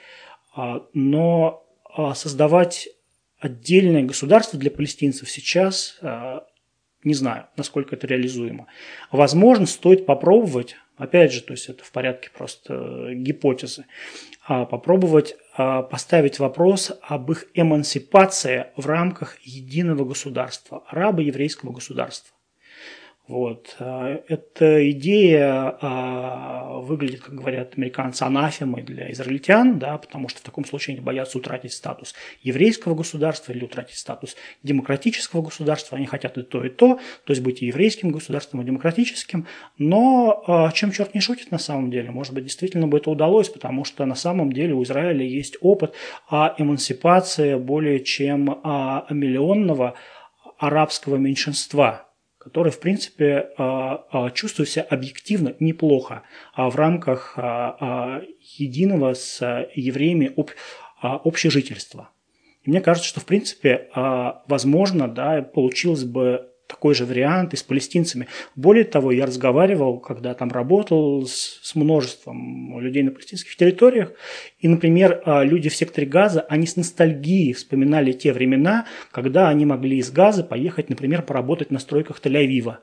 Но 0.92 1.64
создавать 2.14 2.90
отдельное 3.40 4.02
государство 4.02 4.58
для 4.58 4.70
палестинцев 4.70 5.30
сейчас 5.30 5.98
не 7.04 7.14
знаю, 7.14 7.46
насколько 7.56 7.96
это 7.96 8.06
реализуемо. 8.06 8.66
Возможно, 9.10 9.66
стоит 9.66 10.06
попробовать, 10.06 10.76
опять 10.96 11.32
же, 11.32 11.42
то 11.42 11.52
есть 11.52 11.68
это 11.68 11.84
в 11.84 11.90
порядке 11.90 12.30
просто 12.36 12.74
э, 12.74 13.14
гипотезы, 13.14 13.86
а, 14.46 14.64
попробовать 14.64 15.36
а, 15.56 15.82
поставить 15.82 16.38
вопрос 16.38 16.92
об 17.02 17.30
их 17.30 17.46
эмансипации 17.54 18.66
в 18.76 18.86
рамках 18.86 19.38
единого 19.42 20.04
государства, 20.04 20.84
арабо-еврейского 20.88 21.72
государства. 21.72 22.34
Вот. 23.28 23.76
Э, 23.78 24.20
эта 24.26 24.90
идея 24.90 25.78
а, 25.80 26.80
выглядит, 26.80 27.20
как 27.20 27.34
говорят 27.34 27.74
американцы, 27.76 28.24
анафемой 28.24 28.82
для 28.82 29.12
израильтян, 29.12 29.78
да, 29.78 29.96
потому 29.96 30.28
что 30.28 30.40
в 30.40 30.42
таком 30.42 30.64
случае 30.64 30.94
они 30.94 31.04
боятся 31.04 31.38
утратить 31.38 31.72
статус 31.72 32.16
еврейского 32.42 32.96
государства 32.96 33.52
или 33.52 33.64
утратить 33.64 33.96
статус 33.96 34.34
демократического 34.64 35.40
государства. 35.40 35.96
Они 35.96 36.06
хотят 36.06 36.36
и 36.36 36.42
то, 36.42 36.64
и 36.64 36.68
то, 36.68 36.98
то 37.24 37.32
есть 37.32 37.42
быть 37.42 37.62
и 37.62 37.66
еврейским 37.66 38.10
государством, 38.10 38.62
и 38.62 38.64
демократическим. 38.64 39.46
Но 39.78 40.42
а, 40.48 40.72
чем 40.72 40.90
черт 40.90 41.14
не 41.14 41.20
шутит 41.20 41.52
на 41.52 41.58
самом 41.58 41.92
деле? 41.92 42.10
Может 42.10 42.34
быть, 42.34 42.42
действительно 42.42 42.88
бы 42.88 42.98
это 42.98 43.08
удалось, 43.08 43.48
потому 43.48 43.84
что 43.84 44.04
на 44.04 44.16
самом 44.16 44.52
деле 44.52 44.74
у 44.74 44.82
Израиля 44.82 45.24
есть 45.24 45.56
опыт 45.60 45.94
о 46.28 46.56
эмансипации 46.58 47.54
более 47.54 48.00
чем 48.00 48.60
а, 48.64 49.06
миллионного 49.10 49.94
арабского 50.58 51.16
меньшинства– 51.16 52.08
который, 52.42 52.72
в 52.72 52.80
принципе, 52.80 53.50
а, 53.56 54.04
а, 54.10 54.30
чувствует 54.30 54.68
себя 54.68 54.82
объективно 54.90 55.54
неплохо 55.60 56.24
а 56.54 56.70
в 56.70 56.76
рамках 56.76 57.38
единого 57.38 59.14
с 59.14 59.68
евреями 59.74 60.32
общежительства. 61.00 62.10
И 62.64 62.70
мне 62.70 62.80
кажется, 62.80 63.08
что, 63.08 63.20
в 63.20 63.26
принципе, 63.26 63.88
возможно, 64.46 65.08
да, 65.08 65.42
получилось 65.42 66.04
бы 66.04 66.51
такой 66.72 66.94
же 66.94 67.04
вариант 67.04 67.52
и 67.52 67.56
с 67.58 67.62
палестинцами. 67.62 68.28
Более 68.56 68.84
того, 68.84 69.12
я 69.12 69.26
разговаривал, 69.26 69.98
когда 69.98 70.32
там 70.32 70.50
работал 70.50 71.26
с, 71.26 71.60
с 71.62 71.74
множеством 71.74 72.80
людей 72.80 73.02
на 73.02 73.10
палестинских 73.10 73.54
территориях, 73.56 74.12
и, 74.58 74.68
например, 74.68 75.22
а, 75.26 75.44
люди 75.44 75.68
в 75.68 75.76
секторе 75.76 76.06
Газа, 76.06 76.40
они 76.48 76.66
с 76.66 76.76
ностальгией 76.76 77.52
вспоминали 77.52 78.12
те 78.12 78.32
времена, 78.32 78.86
когда 79.10 79.48
они 79.48 79.66
могли 79.66 79.98
из 79.98 80.10
Газа 80.10 80.44
поехать, 80.44 80.88
например, 80.88 81.22
поработать 81.22 81.70
на 81.70 81.78
стройках 81.78 82.20
Тель-Авива. 82.22 82.76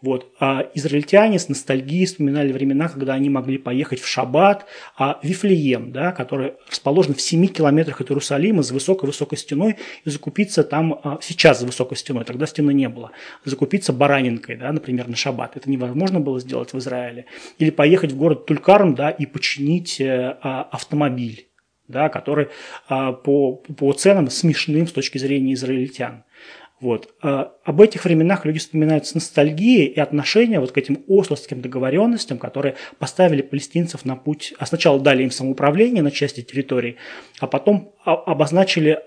Вот. 0.00 0.32
А 0.38 0.68
израильтяне 0.74 1.38
с 1.38 1.48
ностальгией 1.48 2.06
вспоминали 2.06 2.52
времена, 2.52 2.88
когда 2.88 3.14
они 3.14 3.30
могли 3.30 3.58
поехать 3.58 4.00
в 4.00 4.06
Шаббат, 4.06 4.66
а 4.96 5.18
Вифлеем, 5.22 5.90
да, 5.92 6.12
который 6.12 6.54
расположен 6.68 7.14
в 7.14 7.20
7 7.20 7.46
километрах 7.46 8.00
от 8.00 8.10
Иерусалима 8.10 8.62
за 8.62 8.74
высокой-высокой 8.74 9.38
стеной, 9.38 9.76
и 10.04 10.10
закупиться 10.10 10.62
там, 10.62 11.00
а, 11.02 11.18
сейчас 11.22 11.60
за 11.60 11.66
высокой 11.66 11.96
стеной, 11.96 12.24
тогда 12.24 12.46
стены 12.46 12.72
не 12.72 12.88
было, 12.88 13.10
закупиться 13.44 13.92
баранинкой, 13.92 14.56
да, 14.56 14.72
например, 14.72 15.08
на 15.08 15.16
Шаббат. 15.16 15.56
Это 15.56 15.70
невозможно 15.70 16.20
было 16.20 16.40
сделать 16.40 16.72
в 16.72 16.78
Израиле. 16.78 17.26
Или 17.58 17.70
поехать 17.70 18.12
в 18.12 18.16
город 18.16 18.46
Тулькарм, 18.46 18.94
да, 18.94 19.10
и 19.10 19.26
починить 19.26 20.00
э, 20.00 20.36
а, 20.42 20.62
автомобиль 20.62 21.48
да, 21.88 22.08
который 22.08 22.48
по, 22.88 23.54
по 23.56 23.92
ценам 23.92 24.30
смешным 24.30 24.86
с 24.86 24.92
точки 24.92 25.18
зрения 25.18 25.52
израильтян. 25.52 26.24
Вот. 26.82 27.14
Об 27.20 27.80
этих 27.80 28.04
временах 28.04 28.44
люди 28.44 28.58
вспоминают 28.58 29.06
с 29.06 29.14
ностальгией 29.14 29.86
и 29.86 30.00
отношения 30.00 30.58
вот 30.58 30.72
к 30.72 30.78
этим 30.78 31.04
ословским 31.08 31.60
договоренностям, 31.60 32.38
которые 32.38 32.74
поставили 32.98 33.40
палестинцев 33.40 34.04
на 34.04 34.16
путь, 34.16 34.52
а 34.58 34.66
сначала 34.66 34.98
дали 34.98 35.22
им 35.22 35.30
самоуправление 35.30 36.02
на 36.02 36.10
части 36.10 36.40
территории, 36.40 36.96
а 37.38 37.46
потом 37.46 37.94
обозначили 38.04 38.98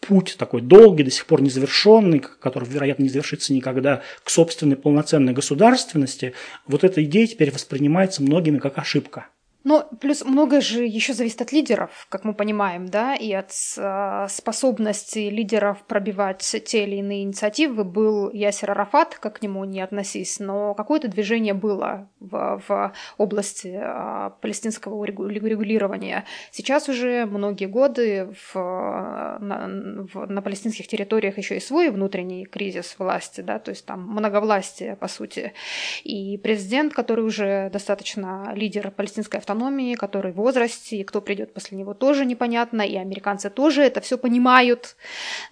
путь 0.00 0.36
такой 0.38 0.60
долгий, 0.60 1.04
до 1.04 1.10
сих 1.10 1.26
пор 1.26 1.42
незавершенный, 1.42 2.20
который, 2.20 2.68
вероятно, 2.68 3.04
не 3.04 3.08
завершится 3.08 3.52
никогда, 3.52 4.02
к 4.24 4.30
собственной 4.30 4.76
полноценной 4.76 5.32
государственности, 5.32 6.34
вот 6.66 6.84
эта 6.84 7.04
идея 7.04 7.26
теперь 7.26 7.52
воспринимается 7.52 8.22
многими 8.22 8.58
как 8.58 8.78
ошибка. 8.78 9.28
Но 9.62 9.86
плюс 10.00 10.24
многое 10.24 10.62
же 10.62 10.84
еще 10.84 11.12
зависит 11.12 11.42
от 11.42 11.52
лидеров, 11.52 12.06
как 12.08 12.24
мы 12.24 12.32
понимаем, 12.32 12.86
да, 12.86 13.14
и 13.14 13.30
от 13.32 13.52
э, 13.76 14.26
способности 14.30 15.18
лидеров 15.18 15.82
пробивать 15.86 16.38
те 16.64 16.84
или 16.84 16.96
иные 16.96 17.24
инициативы. 17.24 17.84
Был 17.84 18.30
Ясер 18.30 18.70
Арафат, 18.70 19.16
как 19.16 19.38
к 19.38 19.42
нему 19.42 19.64
не 19.64 19.82
относись, 19.82 20.40
но 20.40 20.74
какое-то 20.74 21.08
движение 21.08 21.52
было 21.52 22.08
в, 22.20 22.62
в 22.66 22.92
области 23.18 23.78
э, 23.80 24.30
палестинского 24.40 25.04
регулирования. 25.04 26.24
Сейчас 26.52 26.88
уже 26.88 27.26
многие 27.26 27.66
годы 27.66 28.32
в, 28.52 28.54
на, 28.54 30.06
в, 30.12 30.26
на 30.26 30.40
палестинских 30.40 30.88
территориях 30.88 31.36
еще 31.36 31.58
и 31.58 31.60
свой 31.60 31.90
внутренний 31.90 32.46
кризис 32.46 32.96
власти, 32.98 33.42
да, 33.42 33.58
то 33.58 33.70
есть 33.70 33.84
там 33.84 34.08
многовластие, 34.08 34.96
по 34.96 35.08
сути. 35.08 35.52
И 36.02 36.38
президент, 36.38 36.94
который 36.94 37.24
уже 37.24 37.68
достаточно 37.70 38.52
лидер 38.54 38.90
палестинской 38.90 39.38
автономии, 39.38 39.49
автономии, 39.50 39.94
который 39.94 40.32
в 40.32 40.36
возрасте, 40.36 40.96
и 40.96 41.04
кто 41.04 41.20
придет 41.20 41.52
после 41.52 41.76
него 41.78 41.94
тоже 41.94 42.24
непонятно, 42.24 42.82
и 42.82 42.96
американцы 42.96 43.50
тоже 43.50 43.82
это 43.82 44.00
все 44.00 44.16
понимают, 44.16 44.96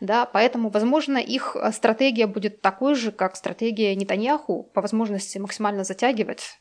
да, 0.00 0.24
поэтому, 0.24 0.70
возможно, 0.70 1.18
их 1.18 1.56
стратегия 1.72 2.26
будет 2.26 2.60
такой 2.60 2.94
же, 2.94 3.12
как 3.12 3.36
стратегия 3.36 3.94
Нетаньяху, 3.96 4.68
по 4.72 4.80
возможности 4.80 5.38
максимально 5.38 5.84
затягивать 5.84 6.58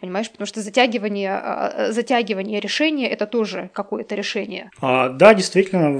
Понимаешь, 0.00 0.30
потому 0.30 0.46
что 0.46 0.62
затягивание, 0.62 1.32
а, 1.32 1.92
затягивание 1.92 2.58
решения– 2.58 3.06
это 3.10 3.26
тоже 3.26 3.70
какое-то 3.74 4.14
решение. 4.14 4.70
А, 4.80 5.10
да, 5.10 5.34
действительно, 5.34 5.92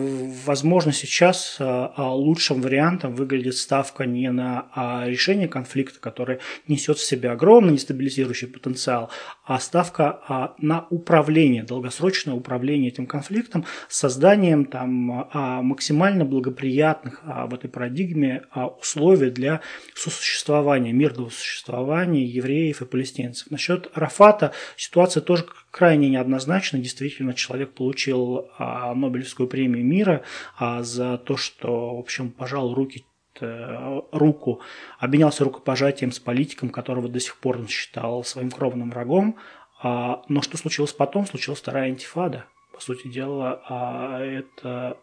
возможно, 0.47 0.91
сейчас 0.91 1.59
а, 1.61 2.15
лучшим 2.15 2.63
вариантом 2.63 3.15
выглядит 3.15 3.57
ставка 3.57 4.07
не 4.07 4.31
на 4.31 4.69
решение 5.05 5.49
конфликта, 5.49 6.01
который 6.01 6.39
несет 6.67 6.97
в 6.97 7.05
себе 7.05 7.31
огромный 7.31 7.75
нестабилизирующий 7.75 8.49
потенциал, 8.49 9.11
а 9.45 9.59
ставка 9.59 10.55
на 10.59 10.87
управление, 10.91 11.63
долгосрочное 11.63 12.35
управление 12.35 12.91
этим 12.91 13.07
конфликтом, 13.07 13.67
созданием 13.89 14.65
там 14.65 15.29
максимально 15.65 16.25
благоприятных 16.25 17.23
в 17.25 17.55
этой 17.55 17.69
парадигме 17.69 18.45
условий 18.81 19.31
для 19.31 19.61
сосуществования, 19.95 20.93
мирного 20.93 21.31
существования 21.31 22.25
евреев 22.25 22.83
и 22.83 22.87
палестинцев. 22.87 23.51
Насчет 23.51 23.90
Рафата 23.95 24.53
ситуация 24.77 25.23
тоже 25.23 25.47
крайне 25.71 26.09
неоднозначна. 26.09 26.79
Действительно, 26.79 27.35
человек 27.35 27.73
получил 27.73 28.49
а, 28.59 28.95
Нобелевскую 28.95 29.49
премию 29.49 29.85
мира 29.85 30.23
а, 30.59 30.83
за 30.83 31.19
то, 31.19 31.37
что, 31.37 31.97
в 31.97 31.99
общем, 31.99 32.31
пожал 32.31 32.75
руки 32.75 33.05
э, 33.41 34.01
руку, 34.13 34.61
обменялся 34.99 35.45
рукопожатием 35.45 36.13
с 36.13 36.19
политиком, 36.19 36.71
которого 36.71 37.09
до 37.09 37.21
сих 37.21 37.37
пор 37.37 37.59
он 37.59 37.69
считал 37.69 38.25
своим 38.25 38.51
кровным 38.51 38.91
врагом. 38.91 39.37
А, 39.83 40.23
но 40.29 40.43
что 40.43 40.57
случилось 40.57 40.93
потом? 40.93 41.27
Случилась 41.27 41.61
вторая 41.61 41.87
антифада. 41.89 42.47
По 42.73 42.81
сути 42.81 43.09
дела, 43.09 43.61
это 44.23 44.97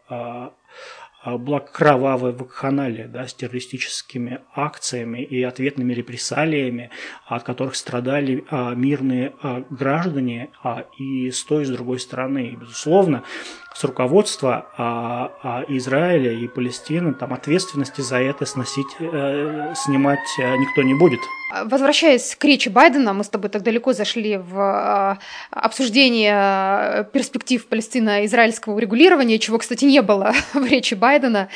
была 1.26 1.60
кровавая 1.60 2.32
вакханалия 2.32 3.08
да, 3.08 3.28
с 3.28 3.34
террористическими 3.34 4.40
акциями 4.56 5.24
и 5.24 5.44
ответными 5.44 5.94
репрессалиями, 5.94 6.90
от 7.26 7.44
которых 7.44 7.76
страдали 7.76 8.46
а, 8.50 8.74
мирные 8.76 9.34
а, 9.42 9.64
граждане 9.70 10.50
а, 10.64 10.86
и 10.98 11.32
с 11.32 11.44
той 11.44 11.64
и 11.64 11.66
с 11.66 11.70
другой 11.70 12.00
стороны. 12.00 12.50
И, 12.50 12.56
безусловно, 12.56 13.24
с 13.78 13.84
руководства 13.84 14.66
а, 14.76 15.32
а, 15.44 15.64
Израиля 15.68 16.32
и 16.32 16.48
Палестины 16.48 17.14
там 17.14 17.32
ответственности 17.32 18.02
за 18.02 18.18
это 18.18 18.48
сносить, 18.48 18.88
э, 19.00 19.74
снимать 19.76 20.28
э, 20.40 20.58
никто 20.58 20.82
не 20.82 20.96
будет. 20.96 21.20
Возвращаясь 21.64 22.36
к 22.36 22.44
речи 22.44 22.70
Байдена, 22.70 23.14
мы 23.14 23.24
с 23.24 23.30
тобой 23.30 23.52
так 23.52 23.62
далеко 23.62 23.94
зашли 23.94 24.38
в 24.38 24.60
э, 24.60 25.18
обсуждение 25.52 27.08
перспектив 27.14 27.68
палестино-израильского 27.68 28.74
урегулирования, 28.74 29.38
чего, 29.38 29.60
кстати, 29.60 29.86
не 29.86 30.02
было 30.02 30.34
в 30.54 30.66
речи 30.66 30.96
Байдена. 30.96 31.50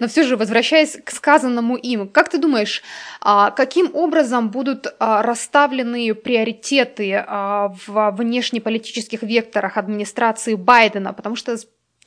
Но 0.00 0.08
все 0.08 0.24
же, 0.24 0.36
возвращаясь 0.36 0.98
к 1.04 1.12
сказанному 1.12 1.76
им, 1.76 2.08
как 2.08 2.28
ты 2.28 2.38
думаешь, 2.38 2.82
а, 3.20 3.52
каким 3.52 3.94
образом 3.94 4.50
будут 4.50 4.86
расставлены 4.98 6.14
приоритеты 6.14 7.24
в 7.28 8.10
внешнеполитических 8.16 9.22
векторах 9.22 9.76
администрации 9.76 10.54
Байдена? 10.54 11.12
Потому 11.12 11.36
что 11.36 11.56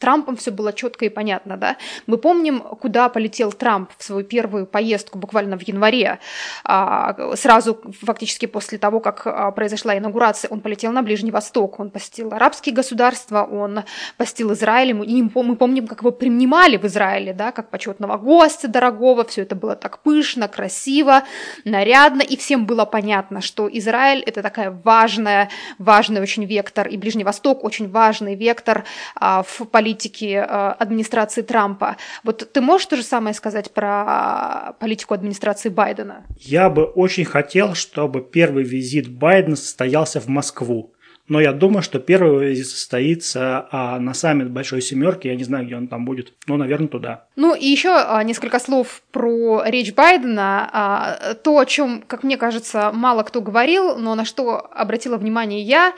Трампом 0.02 0.36
все 0.36 0.52
было 0.52 0.74
четко 0.74 1.06
и 1.06 1.10
понятно, 1.10 1.58
да. 1.58 1.78
Мы 2.08 2.18
помним, 2.18 2.62
куда 2.62 3.08
полетел 3.08 3.52
Трамп 3.52 3.92
в 3.98 4.04
свою 4.04 4.26
первую 4.26 4.66
поездку 4.66 5.20
буквально 5.20 5.58
в 5.58 5.62
январе, 5.62 6.20
а, 6.64 7.36
сразу 7.36 7.80
фактически 8.02 8.48
после 8.48 8.78
того, 8.78 9.00
как 9.00 9.28
а, 9.28 9.52
произошла 9.52 9.96
инаугурация, 9.98 10.50
он 10.50 10.62
полетел 10.62 10.92
на 10.92 11.04
Ближний 11.04 11.32
Восток, 11.32 11.80
он 11.80 11.92
посетил 11.92 12.34
арабские 12.34 12.74
государства, 12.74 13.44
он 13.44 13.84
посетил 14.18 14.54
Израиль, 14.54 14.90
и 14.90 15.22
мы 15.22 15.56
помним, 15.56 15.88
как 15.88 16.00
его 16.00 16.12
принимали 16.12 16.78
в 16.78 16.86
Израиле, 16.86 17.34
да, 17.34 17.52
как 17.52 17.70
почетного 17.70 18.18
гостя 18.18 18.68
дорогого, 18.68 19.24
все 19.24 19.44
это 19.44 19.56
было 19.56 19.76
так 19.76 20.00
пышно, 20.00 20.48
красиво, 20.48 21.24
нарядно, 21.64 22.24
и 22.24 22.36
всем 22.38 22.66
было 22.66 22.86
понятно, 22.86 23.42
что 23.42 23.70
Израиль 23.72 24.24
это 24.26 24.42
такая 24.42 24.72
важная, 24.84 25.50
важный 25.78 26.22
очень 26.22 26.46
вектор, 26.46 26.88
и 26.88 26.98
Ближний 26.98 27.24
Восток 27.24 27.64
очень 27.64 27.88
важный 27.88 28.34
вектор 28.34 28.84
а, 29.16 29.44
в 29.44 29.68
политике 29.68 29.91
политики 29.92 30.34
э, 30.34 30.44
администрации 30.44 31.42
Трампа. 31.42 31.98
Вот 32.24 32.50
ты 32.52 32.62
можешь 32.62 32.88
то 32.88 32.96
же 32.96 33.04
самое 33.04 33.34
сказать 33.34 33.72
про 33.72 34.74
политику 34.80 35.14
администрации 35.14 35.70
Байдена? 35.70 36.24
Я 36.40 36.70
бы 36.70 36.84
очень 36.84 37.26
хотел, 37.26 37.76
чтобы 37.76 38.22
первый 38.22 38.64
визит 38.64 39.10
Байдена 39.10 39.56
состоялся 39.56 40.20
в 40.20 40.28
Москву. 40.28 40.94
Но 41.28 41.40
я 41.40 41.54
думаю, 41.54 41.82
что 41.82 42.00
первый 42.00 42.50
визит 42.50 42.68
состоится 42.68 43.68
а, 43.72 44.00
на 44.00 44.14
саммит 44.14 44.50
Большой 44.50 44.82
Семерки. 44.82 45.28
Я 45.28 45.36
не 45.36 45.44
знаю, 45.44 45.66
где 45.66 45.78
он 45.78 45.88
там 45.88 46.04
будет, 46.04 46.34
но, 46.48 46.58
наверное, 46.58 46.90
туда. 46.90 47.26
Ну 47.38 47.56
и 47.56 47.66
еще 47.66 47.92
а, 47.92 48.22
несколько 48.24 48.60
слов 48.60 49.02
про 49.12 49.64
речь 49.66 49.94
Байдена. 49.94 50.70
А, 50.74 51.34
то, 51.36 51.58
о 51.60 51.66
чем, 51.66 52.04
как 52.06 52.24
мне 52.24 52.36
кажется, 52.38 52.92
мало 52.94 53.24
кто 53.24 53.40
говорил, 53.40 53.98
но 53.98 54.16
на 54.16 54.26
что 54.26 54.58
обратила 54.74 55.18
внимание 55.18 55.62
я, 55.62 55.94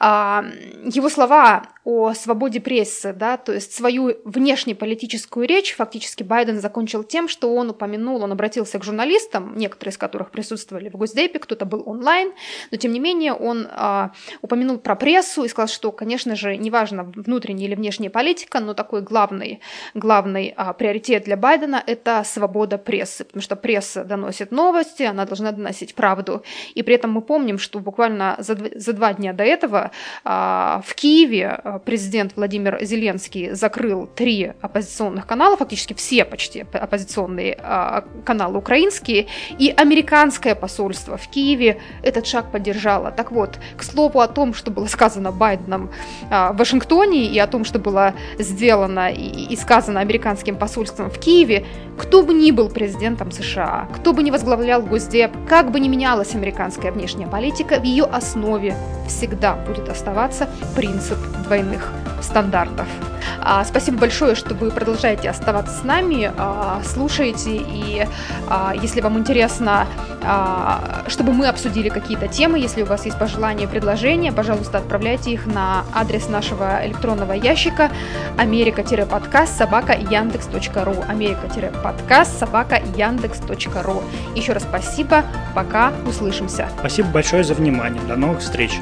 его 0.00 1.10
слова 1.10 1.64
о 1.84 2.14
свободе 2.14 2.60
прессы, 2.60 3.12
да, 3.12 3.36
то 3.36 3.52
есть 3.52 3.74
свою 3.74 4.16
внешнеполитическую 4.24 5.46
речь 5.46 5.74
фактически 5.74 6.22
Байден 6.22 6.60
закончил 6.60 7.04
тем, 7.04 7.28
что 7.28 7.54
он 7.54 7.70
упомянул, 7.70 8.22
он 8.22 8.32
обратился 8.32 8.78
к 8.78 8.84
журналистам, 8.84 9.56
некоторые 9.56 9.92
из 9.92 9.98
которых 9.98 10.30
присутствовали 10.30 10.88
в 10.88 10.96
Госдепе, 10.96 11.38
кто-то 11.38 11.64
был 11.64 11.82
онлайн, 11.86 12.32
но 12.70 12.76
тем 12.78 12.92
не 12.92 13.00
менее 13.00 13.32
он 13.32 13.66
а, 13.70 14.12
упомянул 14.40 14.78
про 14.78 14.94
прессу 14.94 15.44
и 15.44 15.48
сказал, 15.48 15.68
что, 15.68 15.90
конечно 15.90 16.36
же, 16.36 16.56
неважно, 16.56 17.04
внутренняя 17.04 17.68
или 17.68 17.74
внешняя 17.74 18.10
политика, 18.10 18.60
но 18.60 18.74
такой 18.74 19.02
главный, 19.02 19.60
главный 19.94 20.52
а, 20.56 20.72
приоритет 20.74 21.24
для 21.24 21.36
Байдена– 21.36 21.82
это 21.86 22.22
свобода 22.24 22.76
прессы, 22.78 23.24
потому 23.24 23.42
что 23.42 23.56
пресса 23.56 24.04
доносит 24.04 24.50
новости, 24.50 25.02
она 25.02 25.24
должна 25.24 25.52
доносить 25.52 25.94
правду, 25.94 26.42
и 26.74 26.82
при 26.82 26.94
этом 26.94 27.10
мы 27.10 27.22
помним, 27.22 27.58
что 27.58 27.80
буквально 27.80 28.36
за, 28.38 28.56
за 28.74 28.92
два 28.92 29.14
дня 29.14 29.32
до 29.32 29.44
этого 29.44 29.89
а, 30.24 30.82
в 30.86 30.94
Киеве 30.94 31.48
а, 31.48 31.78
президент 31.78 32.32
Владимир 32.36 32.78
Зеленский 32.82 33.52
закрыл 33.52 34.06
три 34.06 34.52
оппозиционных 34.60 35.26
канала, 35.26 35.56
фактически 35.56 35.94
все 35.94 36.24
почти 36.24 36.66
оппозиционные 36.72 37.58
а, 37.62 38.04
каналы 38.24 38.58
украинские, 38.58 39.26
и 39.58 39.72
американское 39.76 40.54
посольство 40.54 41.16
в 41.16 41.28
Киеве 41.28 41.80
этот 42.02 42.26
шаг 42.26 42.50
поддержало. 42.50 43.10
Так 43.10 43.32
вот, 43.32 43.58
к 43.76 43.82
слову 43.82 44.20
о 44.20 44.28
том, 44.28 44.54
что 44.54 44.70
было 44.70 44.86
сказано 44.86 45.32
Байденом 45.32 45.90
в 46.28 46.54
Вашингтоне 46.56 47.26
и 47.26 47.38
о 47.38 47.46
том, 47.46 47.64
что 47.64 47.78
было 47.78 48.14
сделано 48.38 49.10
и 49.10 49.56
сказано 49.56 50.00
американским 50.00 50.56
посольством 50.56 51.10
в 51.10 51.18
Киеве, 51.18 51.64
кто 51.98 52.22
бы 52.22 52.32
ни 52.32 52.50
был 52.50 52.68
президентом 52.68 53.30
США, 53.30 53.88
кто 53.94 54.12
бы 54.12 54.22
ни 54.22 54.30
возглавлял 54.30 54.82
Госдеп, 54.82 55.32
как 55.48 55.70
бы 55.70 55.80
ни 55.80 55.88
менялась 55.88 56.34
американская 56.34 56.92
внешняя 56.92 57.26
политика, 57.26 57.78
в 57.78 57.84
ее 57.84 58.04
основе 58.04 58.74
всегда 59.10 59.54
будет 59.54 59.88
оставаться 59.88 60.48
принцип 60.74 61.18
двойных 61.44 61.92
стандартов. 62.22 62.86
А, 63.42 63.64
спасибо 63.64 63.98
большое, 63.98 64.34
что 64.34 64.54
вы 64.54 64.70
продолжаете 64.70 65.30
оставаться 65.30 65.76
с 65.76 65.84
нами, 65.84 66.30
а, 66.36 66.82
слушаете, 66.84 67.56
и 67.56 68.06
а, 68.48 68.72
если 68.80 69.00
вам 69.00 69.18
интересно, 69.18 69.86
чтобы 71.08 71.32
мы 71.32 71.46
обсудили 71.46 71.88
какие-то 71.88 72.28
темы, 72.28 72.58
если 72.58 72.82
у 72.82 72.86
вас 72.86 73.06
есть 73.06 73.18
пожелания 73.18 73.66
предложения, 73.66 74.32
пожалуйста, 74.32 74.78
отправляйте 74.78 75.30
их 75.30 75.46
на 75.46 75.84
адрес 75.94 76.28
нашего 76.28 76.86
электронного 76.86 77.32
ящика 77.32 77.90
америка-подкаст 78.36 79.56
собака 79.56 79.94
яндекс.ру 79.94 80.94
америка-подкаст 81.08 82.38
собака 82.38 82.82
яндекс.ру 82.96 84.02
Еще 84.34 84.52
раз 84.52 84.64
спасибо, 84.64 85.24
пока, 85.54 85.92
услышимся. 86.06 86.68
Спасибо 86.78 87.08
большое 87.08 87.42
за 87.42 87.54
внимание, 87.54 88.02
до 88.02 88.16
новых 88.16 88.40
встреч. 88.40 88.78